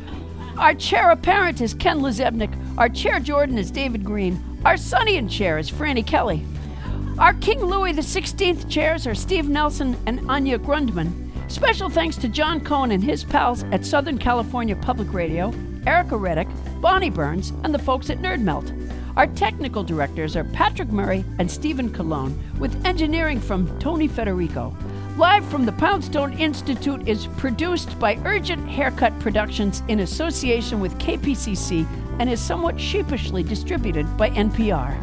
Our 0.57 0.75
chair 0.75 1.11
apparent 1.11 1.59
is 1.59 1.73
Ken 1.73 1.99
Lazebnik. 1.99 2.57
Our 2.77 2.87
chair 2.87 3.19
Jordan 3.19 3.57
is 3.57 3.69
David 3.69 4.05
Green. 4.05 4.41
Our 4.63 4.77
Sunny 4.77 5.21
chair 5.27 5.57
is 5.57 5.69
Franny 5.69 6.07
Kelly. 6.07 6.45
Our 7.19 7.33
King 7.33 7.59
Louis 7.59 7.91
XVI 7.91 8.69
chairs 8.69 9.05
are 9.05 9.13
Steve 9.13 9.49
Nelson 9.49 9.97
and 10.05 10.31
Anya 10.31 10.59
Grundmann. 10.59 11.11
Special 11.51 11.89
thanks 11.89 12.15
to 12.15 12.29
John 12.29 12.61
Cohn 12.61 12.91
and 12.91 13.03
his 13.03 13.25
pals 13.25 13.63
at 13.73 13.85
Southern 13.85 14.17
California 14.17 14.77
Public 14.77 15.13
Radio, 15.13 15.53
Erica 15.85 16.15
Reddick, 16.15 16.47
Bonnie 16.79 17.09
Burns, 17.09 17.51
and 17.65 17.73
the 17.73 17.79
folks 17.79 18.09
at 18.09 18.19
Nerdmelt. 18.19 18.82
Our 19.15 19.27
technical 19.27 19.83
directors 19.83 20.35
are 20.35 20.43
Patrick 20.43 20.89
Murray 20.89 21.23
and 21.37 21.49
Stephen 21.49 21.93
Colon, 21.93 22.35
with 22.57 22.83
engineering 22.83 23.39
from 23.39 23.77
Tony 23.77 24.07
Federico. 24.07 24.75
Live 25.17 25.45
from 25.45 25.67
the 25.67 25.71
Poundstone 25.73 26.33
Institute 26.33 27.07
is 27.07 27.27
produced 27.37 27.99
by 27.99 28.15
Urgent 28.25 28.67
Haircut 28.67 29.19
Productions 29.19 29.83
in 29.87 29.99
association 29.99 30.79
with 30.79 30.97
KPCC 30.97 31.85
and 32.17 32.27
is 32.27 32.41
somewhat 32.41 32.79
sheepishly 32.79 33.43
distributed 33.43 34.17
by 34.17 34.31
NPR. 34.31 34.97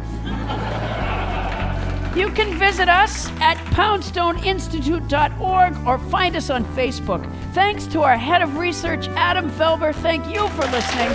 You 2.13 2.27
can 2.31 2.59
visit 2.59 2.89
us 2.89 3.29
at 3.39 3.55
poundstoneinstitute.org 3.67 5.87
or 5.87 5.97
find 6.09 6.35
us 6.35 6.49
on 6.49 6.65
Facebook. 6.75 7.25
Thanks 7.53 7.87
to 7.87 8.01
our 8.01 8.17
head 8.17 8.41
of 8.41 8.57
research, 8.57 9.07
Adam 9.09 9.49
Felber. 9.51 9.95
Thank 9.95 10.27
you 10.27 10.49
for 10.49 10.63
listening. 10.63 11.07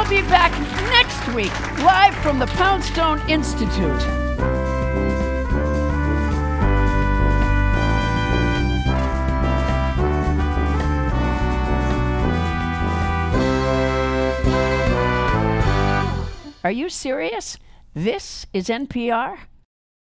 We'll 0.00 0.08
be 0.08 0.22
back 0.28 0.50
next 0.88 1.34
week, 1.34 1.52
live 1.80 2.14
from 2.22 2.38
the 2.38 2.46
Poundstone 2.46 3.20
Institute. 3.28 4.02
Are 16.64 16.70
Are 16.70 16.72
you 16.72 16.88
serious? 16.88 17.58
This 17.92 18.46
is 18.54 18.68
NPR? 18.68 19.49